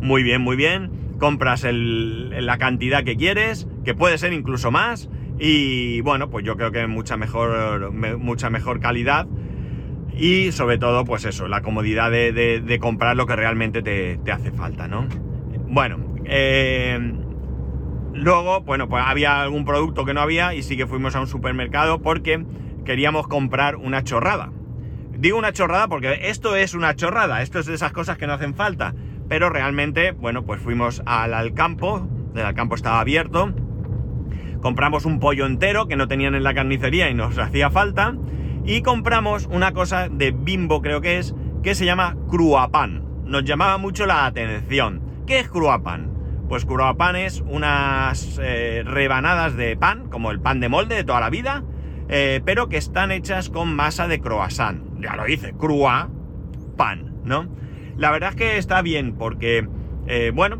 muy 0.00 0.22
bien, 0.22 0.42
muy 0.42 0.56
bien 0.56 1.02
compras 1.22 1.64
la 1.64 2.58
cantidad 2.58 3.04
que 3.04 3.16
quieres, 3.16 3.68
que 3.84 3.94
puede 3.94 4.18
ser 4.18 4.32
incluso 4.32 4.72
más, 4.72 5.08
y 5.38 6.00
bueno, 6.00 6.30
pues 6.30 6.44
yo 6.44 6.56
creo 6.56 6.72
que 6.72 6.86
mucha 6.88 7.16
mejor, 7.16 7.92
mucha 7.92 8.50
mejor 8.50 8.80
calidad. 8.80 9.26
Y 10.16 10.52
sobre 10.52 10.78
todo, 10.78 11.04
pues 11.04 11.24
eso, 11.24 11.48
la 11.48 11.62
comodidad 11.62 12.10
de, 12.10 12.78
comprar 12.80 13.16
lo 13.16 13.26
que 13.26 13.36
realmente 13.36 13.82
te, 13.82 14.32
hace 14.32 14.50
falta, 14.50 14.88
¿no? 14.88 15.06
Bueno, 15.68 15.98
eh, 16.24 17.14
luego, 18.12 18.60
bueno, 18.62 18.88
pues 18.88 19.02
había 19.06 19.40
algún 19.40 19.64
producto 19.64 20.04
que 20.04 20.14
no 20.14 20.20
había 20.20 20.54
y 20.54 20.62
sí 20.62 20.76
que 20.76 20.86
fuimos 20.86 21.16
a 21.16 21.20
un 21.20 21.26
supermercado 21.26 22.02
porque 22.02 22.44
queríamos 22.84 23.28
comprar 23.28 23.76
una 23.76 24.04
chorrada. 24.04 24.50
Digo 25.12 25.38
una 25.38 25.52
chorrada 25.52 25.88
porque 25.88 26.28
esto 26.30 26.56
es 26.56 26.74
una 26.74 26.96
chorrada, 26.96 27.42
esto 27.42 27.58
es 27.58 27.66
de 27.66 27.74
esas 27.74 27.92
cosas 27.92 28.18
que 28.18 28.26
no 28.26 28.32
hacen 28.32 28.54
falta 28.54 28.94
pero 29.32 29.48
realmente, 29.48 30.12
bueno, 30.12 30.44
pues 30.44 30.60
fuimos 30.60 31.02
al, 31.06 31.54
campo, 31.54 32.06
el 32.34 32.54
campo 32.54 32.74
estaba 32.74 33.00
abierto, 33.00 33.54
compramos 34.60 35.06
un 35.06 35.20
pollo 35.20 35.46
entero 35.46 35.88
que 35.88 35.96
no 35.96 36.06
tenían 36.06 36.34
en 36.34 36.42
la 36.42 36.52
carnicería 36.52 37.08
y 37.08 37.14
nos 37.14 37.38
hacía 37.38 37.70
falta, 37.70 38.14
y 38.66 38.82
compramos 38.82 39.48
una 39.50 39.72
cosa 39.72 40.10
de 40.10 40.32
bimbo, 40.32 40.82
creo 40.82 41.00
que 41.00 41.16
es, 41.16 41.34
que 41.62 41.74
se 41.74 41.86
llama 41.86 42.14
cruapan. 42.28 43.04
Nos 43.24 43.44
llamaba 43.44 43.78
mucho 43.78 44.04
la 44.04 44.26
atención. 44.26 45.00
¿Qué 45.26 45.38
es 45.38 45.48
cruapan? 45.48 46.11
Pues 46.52 46.66
cruapan 46.66 47.16
es 47.16 47.42
unas 47.46 48.38
eh, 48.42 48.82
rebanadas 48.84 49.56
de 49.56 49.74
pan, 49.74 50.10
como 50.10 50.30
el 50.30 50.38
pan 50.38 50.60
de 50.60 50.68
molde 50.68 50.96
de 50.96 51.02
toda 51.02 51.18
la 51.18 51.30
vida, 51.30 51.64
eh, 52.10 52.42
pero 52.44 52.68
que 52.68 52.76
están 52.76 53.10
hechas 53.10 53.48
con 53.48 53.74
masa 53.74 54.06
de 54.06 54.20
croissant. 54.20 54.82
Ya 55.00 55.16
lo 55.16 55.24
dice, 55.24 55.54
crua, 55.54 56.10
pan, 56.76 57.22
¿no? 57.24 57.48
La 57.96 58.10
verdad 58.10 58.28
es 58.28 58.36
que 58.36 58.58
está 58.58 58.82
bien 58.82 59.14
porque, 59.14 59.66
eh, 60.06 60.30
bueno, 60.34 60.58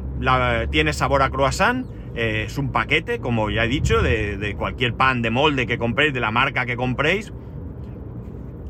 tiene 0.70 0.94
sabor 0.94 1.20
a 1.20 1.28
croissant. 1.28 1.86
Es 2.14 2.56
un 2.56 2.72
paquete, 2.72 3.18
como 3.18 3.50
ya 3.50 3.66
he 3.66 3.68
dicho, 3.68 4.00
de, 4.00 4.54
cualquier 4.56 4.94
pan 4.94 5.20
de 5.20 5.28
molde 5.28 5.66
que 5.66 5.76
compréis, 5.76 6.14
de 6.14 6.20
la 6.20 6.30
marca 6.30 6.64
que 6.64 6.74
compréis. 6.74 7.34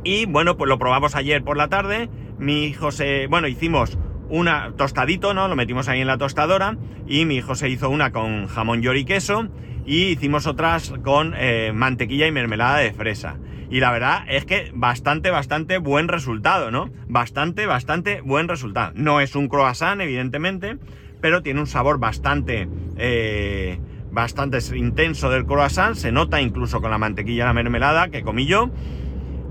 Y 0.03 0.27
bueno, 0.27 0.57
pues 0.57 0.69
lo 0.69 0.77
probamos 0.77 1.15
ayer 1.15 1.45
por 1.45 1.57
la 1.57 1.69
tarde. 1.69 2.11
Mi 2.41 2.65
hijo 2.65 2.91
se. 2.91 3.29
Bueno, 3.29 3.47
hicimos 3.47 3.97
una 4.33 4.73
tostadito, 4.77 5.35
¿no? 5.35 5.47
Lo 5.47 5.57
metimos 5.57 5.89
ahí 5.89 6.01
en 6.01 6.07
la 6.07 6.17
tostadora. 6.17 6.77
Y 7.07 7.27
mi 7.27 7.37
hijo 7.37 7.55
se 7.55 7.69
hizo 7.69 7.91
una 7.91 8.13
con 8.13 8.47
jamón 8.49 8.81
york 8.81 8.99
y 8.99 9.05
queso. 9.05 9.49
Y 9.85 10.05
hicimos 10.07 10.47
otras 10.47 10.95
con 11.05 11.35
eh, 11.37 11.73
mantequilla 11.75 12.27
y 12.27 12.33
mermelada 12.33 12.79
de 12.79 12.93
fresa. 12.93 13.37
Y 13.71 13.81
la 13.81 13.91
verdad 13.91 14.25
es 14.29 14.47
que 14.47 14.71
bastante, 14.75 15.31
bastante 15.31 15.79
buen 15.79 16.09
resultado, 16.09 16.71
¿no? 16.71 16.91
Bastante, 17.09 17.67
bastante 17.67 18.23
buen 18.23 18.49
resultado. 18.49 18.93
No 18.95 19.21
es 19.21 19.37
un 19.37 19.49
croissant, 19.49 20.01
evidentemente, 20.01 20.79
pero 21.21 21.43
tiene 21.43 21.61
un 21.61 21.67
sabor 21.67 21.99
bastante, 21.99 22.69
eh, 22.97 23.79
bastante 24.11 24.59
intenso 24.75 25.29
del 25.31 25.45
croissant. 25.45 25.95
Se 25.95 26.11
nota 26.11 26.41
incluso 26.41 26.81
con 26.81 26.91
la 26.91 26.99
mantequilla 26.99 27.45
y 27.45 27.47
la 27.47 27.53
mermelada 27.53 28.09
que 28.09 28.23
comí 28.23 28.47
yo. 28.47 28.71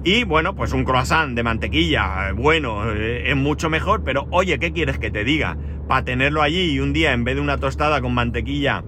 Y 0.03 0.23
bueno, 0.23 0.55
pues 0.55 0.73
un 0.73 0.83
croissant 0.83 1.35
de 1.35 1.43
mantequilla, 1.43 2.29
eh, 2.29 2.33
bueno, 2.33 2.91
eh, 2.91 3.29
es 3.29 3.35
mucho 3.35 3.69
mejor, 3.69 4.03
pero 4.03 4.25
oye, 4.31 4.57
¿qué 4.57 4.71
quieres 4.71 4.97
que 4.97 5.11
te 5.11 5.23
diga? 5.23 5.57
Para 5.87 6.03
tenerlo 6.03 6.41
allí 6.41 6.71
y 6.71 6.79
un 6.79 6.91
día 6.91 7.13
en 7.13 7.23
vez 7.23 7.35
de 7.35 7.41
una 7.41 7.59
tostada 7.59 8.01
con 8.01 8.13
mantequilla 8.15 8.83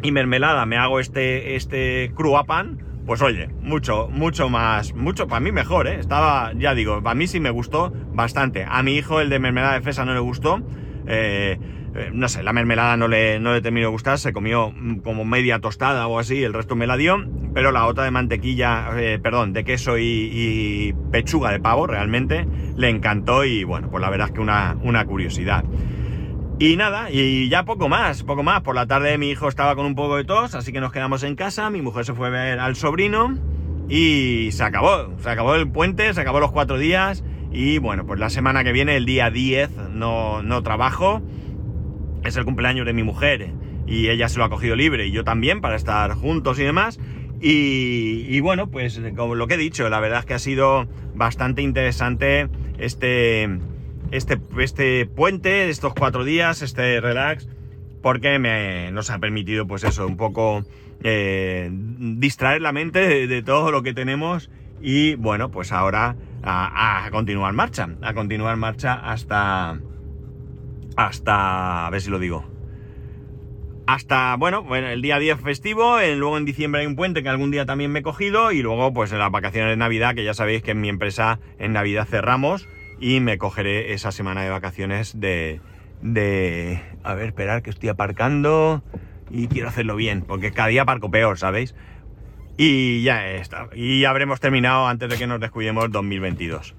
y 0.00 0.12
mermelada 0.12 0.64
me 0.64 0.76
hago 0.76 1.00
este, 1.00 1.56
este 1.56 2.12
cruapan, 2.14 2.78
pues 3.04 3.20
oye, 3.20 3.48
mucho, 3.62 4.08
mucho 4.10 4.48
más, 4.48 4.94
mucho 4.94 5.26
para 5.26 5.40
mí 5.40 5.50
mejor, 5.50 5.88
¿eh? 5.88 5.96
Estaba, 5.98 6.52
ya 6.56 6.74
digo, 6.74 7.02
para 7.02 7.16
mí 7.16 7.26
sí 7.26 7.40
me 7.40 7.50
gustó 7.50 7.92
bastante. 8.12 8.64
A 8.68 8.84
mi 8.84 8.94
hijo 8.94 9.20
el 9.20 9.28
de 9.28 9.40
mermelada 9.40 9.74
de 9.74 9.80
fresa 9.80 10.04
no 10.04 10.14
le 10.14 10.20
gustó. 10.20 10.62
Eh, 11.08 11.58
eh, 11.94 12.10
no 12.12 12.28
sé, 12.28 12.42
la 12.42 12.52
mermelada 12.52 12.96
no 12.96 13.08
le, 13.08 13.38
no 13.38 13.52
le 13.52 13.60
terminó 13.60 13.86
de 13.86 13.90
gustar, 13.90 14.18
se 14.18 14.32
comió 14.32 14.70
mm, 14.70 15.00
como 15.00 15.24
media 15.24 15.58
tostada 15.60 16.06
o 16.06 16.18
así, 16.18 16.42
el 16.42 16.54
resto 16.54 16.74
me 16.74 16.86
la 16.86 16.96
dio, 16.96 17.24
pero 17.54 17.70
la 17.72 17.86
otra 17.86 18.04
de 18.04 18.10
mantequilla, 18.10 18.90
eh, 18.96 19.18
perdón, 19.22 19.52
de 19.52 19.64
queso 19.64 19.98
y, 19.98 20.94
pechuga 21.10 21.50
de 21.50 21.60
pavo 21.60 21.86
realmente 21.86 22.46
le 22.76 22.88
encantó 22.88 23.44
y 23.44 23.64
bueno, 23.64 23.90
pues 23.90 24.00
la 24.00 24.08
verdad 24.08 24.28
es 24.28 24.32
que 24.32 24.40
una, 24.40 24.76
una 24.82 25.04
curiosidad. 25.04 25.64
Y 26.58 26.76
nada, 26.76 27.10
y 27.10 27.48
ya 27.48 27.64
poco 27.64 27.88
más, 27.88 28.22
poco 28.22 28.42
más. 28.42 28.62
Por 28.62 28.74
la 28.74 28.86
tarde 28.86 29.18
mi 29.18 29.30
hijo 29.30 29.48
estaba 29.48 29.74
con 29.74 29.84
un 29.84 29.94
poco 29.94 30.16
de 30.16 30.24
tos, 30.24 30.54
así 30.54 30.72
que 30.72 30.80
nos 30.80 30.92
quedamos 30.92 31.22
en 31.24 31.34
casa, 31.34 31.68
mi 31.70 31.82
mujer 31.82 32.04
se 32.04 32.14
fue 32.14 32.28
a 32.28 32.30
ver 32.30 32.60
al 32.60 32.76
sobrino 32.76 33.36
y 33.88 34.50
se 34.52 34.62
acabó. 34.62 35.12
Se 35.18 35.28
acabó 35.28 35.54
el 35.54 35.68
puente, 35.68 36.14
se 36.14 36.20
acabó 36.20 36.40
los 36.40 36.52
cuatro 36.52 36.78
días 36.78 37.24
y 37.50 37.78
bueno, 37.78 38.06
pues 38.06 38.18
la 38.18 38.30
semana 38.30 38.64
que 38.64 38.72
viene, 38.72 38.96
el 38.96 39.04
día 39.04 39.30
10, 39.30 39.70
no, 39.92 40.42
no 40.42 40.62
trabajo. 40.62 41.20
Es 42.24 42.36
el 42.36 42.44
cumpleaños 42.44 42.86
de 42.86 42.92
mi 42.92 43.02
mujer 43.02 43.52
y 43.86 44.08
ella 44.08 44.28
se 44.28 44.38
lo 44.38 44.44
ha 44.44 44.50
cogido 44.50 44.76
libre 44.76 45.06
y 45.06 45.10
yo 45.10 45.24
también 45.24 45.60
para 45.60 45.76
estar 45.76 46.12
juntos 46.14 46.58
y 46.58 46.64
demás. 46.64 46.98
Y, 47.44 48.38
bueno, 48.38 48.68
pues 48.70 49.00
como 49.16 49.34
lo 49.34 49.48
que 49.48 49.54
he 49.54 49.58
dicho, 49.58 49.88
la 49.88 49.98
verdad 49.98 50.20
es 50.20 50.26
que 50.26 50.34
ha 50.34 50.38
sido 50.38 50.86
bastante 51.14 51.60
interesante 51.60 52.48
este, 52.78 53.58
este, 54.12 54.40
este 54.58 55.06
puente, 55.06 55.68
estos 55.68 55.92
cuatro 55.92 56.22
días, 56.22 56.62
este 56.62 57.00
relax, 57.00 57.48
porque 58.00 58.38
nos 58.92 59.10
ha 59.10 59.18
permitido, 59.18 59.66
pues 59.66 59.82
eso, 59.82 60.06
un 60.06 60.16
poco 60.16 60.64
eh, 61.02 61.68
distraer 61.72 62.62
la 62.62 62.70
mente 62.70 63.26
de, 63.26 63.42
todo 63.42 63.72
lo 63.72 63.82
que 63.82 63.92
tenemos 63.92 64.48
y 64.80 65.16
bueno, 65.16 65.50
pues 65.50 65.72
ahora 65.72 66.14
a, 66.44 67.06
a, 67.06 67.10
continuar 67.10 67.54
marcha, 67.54 67.88
a 68.02 68.14
continuar 68.14 68.56
marcha 68.56 68.94
hasta, 68.94 69.80
hasta, 70.96 71.86
a 71.86 71.90
ver 71.90 72.00
si 72.00 72.10
lo 72.10 72.18
digo, 72.18 72.44
hasta, 73.86 74.36
bueno, 74.36 74.62
bueno, 74.62 74.88
el 74.88 75.02
día 75.02 75.18
10 75.18 75.40
festivo, 75.40 75.96
luego 76.00 76.38
en 76.38 76.44
diciembre 76.44 76.82
hay 76.82 76.86
un 76.86 76.96
puente 76.96 77.22
que 77.22 77.28
algún 77.28 77.50
día 77.50 77.66
también 77.66 77.90
me 77.90 77.98
he 78.00 78.02
cogido 78.02 78.52
y 78.52 78.62
luego 78.62 78.92
pues 78.92 79.12
en 79.12 79.18
las 79.18 79.30
vacaciones 79.30 79.70
de 79.70 79.76
Navidad, 79.76 80.14
que 80.14 80.24
ya 80.24 80.34
sabéis 80.34 80.62
que 80.62 80.70
en 80.70 80.80
mi 80.80 80.88
empresa 80.88 81.40
en 81.58 81.72
Navidad 81.72 82.06
cerramos 82.08 82.68
y 83.00 83.20
me 83.20 83.38
cogeré 83.38 83.92
esa 83.92 84.12
semana 84.12 84.42
de 84.42 84.50
vacaciones 84.50 85.18
de... 85.18 85.60
de... 86.00 86.80
A 87.02 87.14
ver, 87.14 87.26
esperar 87.26 87.62
que 87.62 87.70
estoy 87.70 87.88
aparcando 87.88 88.82
y 89.30 89.48
quiero 89.48 89.68
hacerlo 89.68 89.96
bien, 89.96 90.22
porque 90.22 90.52
cada 90.52 90.68
día 90.68 90.82
aparco 90.82 91.10
peor, 91.10 91.38
¿sabéis? 91.38 91.74
Y 92.56 93.02
ya 93.02 93.28
está. 93.30 93.68
Y 93.74 94.02
ya 94.02 94.10
habremos 94.10 94.38
terminado 94.38 94.86
antes 94.86 95.08
de 95.08 95.18
que 95.18 95.26
nos 95.26 95.40
descuidemos 95.40 95.90
2022. 95.90 96.76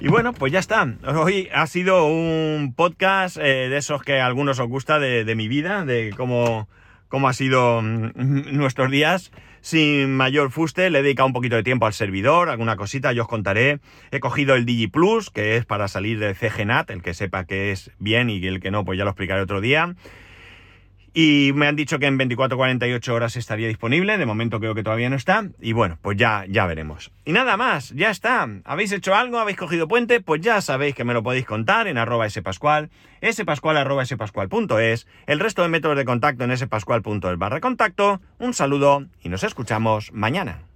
Y 0.00 0.08
bueno, 0.08 0.32
pues 0.32 0.52
ya 0.52 0.58
está. 0.58 0.86
Hoy 1.06 1.48
ha 1.54 1.66
sido 1.66 2.06
un 2.06 2.74
podcast 2.76 3.38
eh, 3.38 3.68
de 3.68 3.76
esos 3.76 4.02
que 4.02 4.20
a 4.20 4.26
algunos 4.26 4.58
os 4.58 4.68
gusta 4.68 4.98
de, 4.98 5.34
mi 5.34 5.48
vida, 5.48 5.84
de 5.84 6.12
cómo, 6.16 6.68
cómo 7.08 7.28
ha 7.28 7.32
sido 7.32 7.80
mm, 7.80 8.12
nuestros 8.52 8.90
días. 8.90 9.32
Sin 9.60 10.14
mayor 10.14 10.50
fuste, 10.50 10.90
le 10.90 10.98
he 10.98 11.02
dedicado 11.02 11.26
un 11.26 11.32
poquito 11.32 11.56
de 11.56 11.62
tiempo 11.62 11.86
al 11.86 11.94
servidor, 11.94 12.50
alguna 12.50 12.76
cosita, 12.76 13.12
yo 13.12 13.22
os 13.22 13.28
contaré. 13.28 13.80
He 14.10 14.20
cogido 14.20 14.56
el 14.56 14.66
Digi 14.66 14.88
Plus, 14.88 15.30
que 15.30 15.56
es 15.56 15.64
para 15.64 15.88
salir 15.88 16.18
del 16.18 16.36
CGNAT, 16.36 16.90
el 16.90 17.02
que 17.02 17.14
sepa 17.14 17.46
que 17.46 17.72
es 17.72 17.90
bien 17.98 18.28
y 18.28 18.46
el 18.46 18.60
que 18.60 18.70
no, 18.70 18.84
pues 18.84 18.98
ya 18.98 19.04
lo 19.04 19.10
explicaré 19.10 19.40
otro 19.40 19.62
día. 19.62 19.94
Y 21.16 21.52
me 21.54 21.68
han 21.68 21.76
dicho 21.76 22.00
que 22.00 22.06
en 22.06 22.18
24-48 22.18 23.08
horas 23.10 23.36
estaría 23.36 23.68
disponible. 23.68 24.18
De 24.18 24.26
momento 24.26 24.58
creo 24.58 24.74
que 24.74 24.82
todavía 24.82 25.08
no 25.08 25.14
está. 25.14 25.46
Y 25.60 25.72
bueno, 25.72 25.96
pues 26.02 26.16
ya, 26.16 26.44
ya 26.48 26.66
veremos. 26.66 27.12
Y 27.24 27.32
nada 27.32 27.56
más, 27.56 27.90
ya 27.90 28.10
está. 28.10 28.48
¿Habéis 28.64 28.90
hecho 28.90 29.14
algo? 29.14 29.38
¿Habéis 29.38 29.56
cogido 29.56 29.86
puente? 29.86 30.20
Pues 30.20 30.40
ya 30.40 30.60
sabéis 30.60 30.96
que 30.96 31.04
me 31.04 31.14
lo 31.14 31.22
podéis 31.22 31.46
contar 31.46 31.86
en 31.86 31.98
arroba 31.98 32.28
spascual, 32.28 32.90
spascual 33.30 33.76
arroba 33.76 34.04
spascual.es, 34.04 35.06
el 35.26 35.38
resto 35.38 35.62
de 35.62 35.68
métodos 35.68 35.96
de 35.96 36.04
contacto 36.04 36.42
en 36.42 36.56
spascual.es 36.56 37.38
barra 37.38 37.60
contacto. 37.60 38.20
Un 38.40 38.52
saludo 38.52 39.06
y 39.22 39.28
nos 39.28 39.44
escuchamos 39.44 40.12
mañana. 40.12 40.73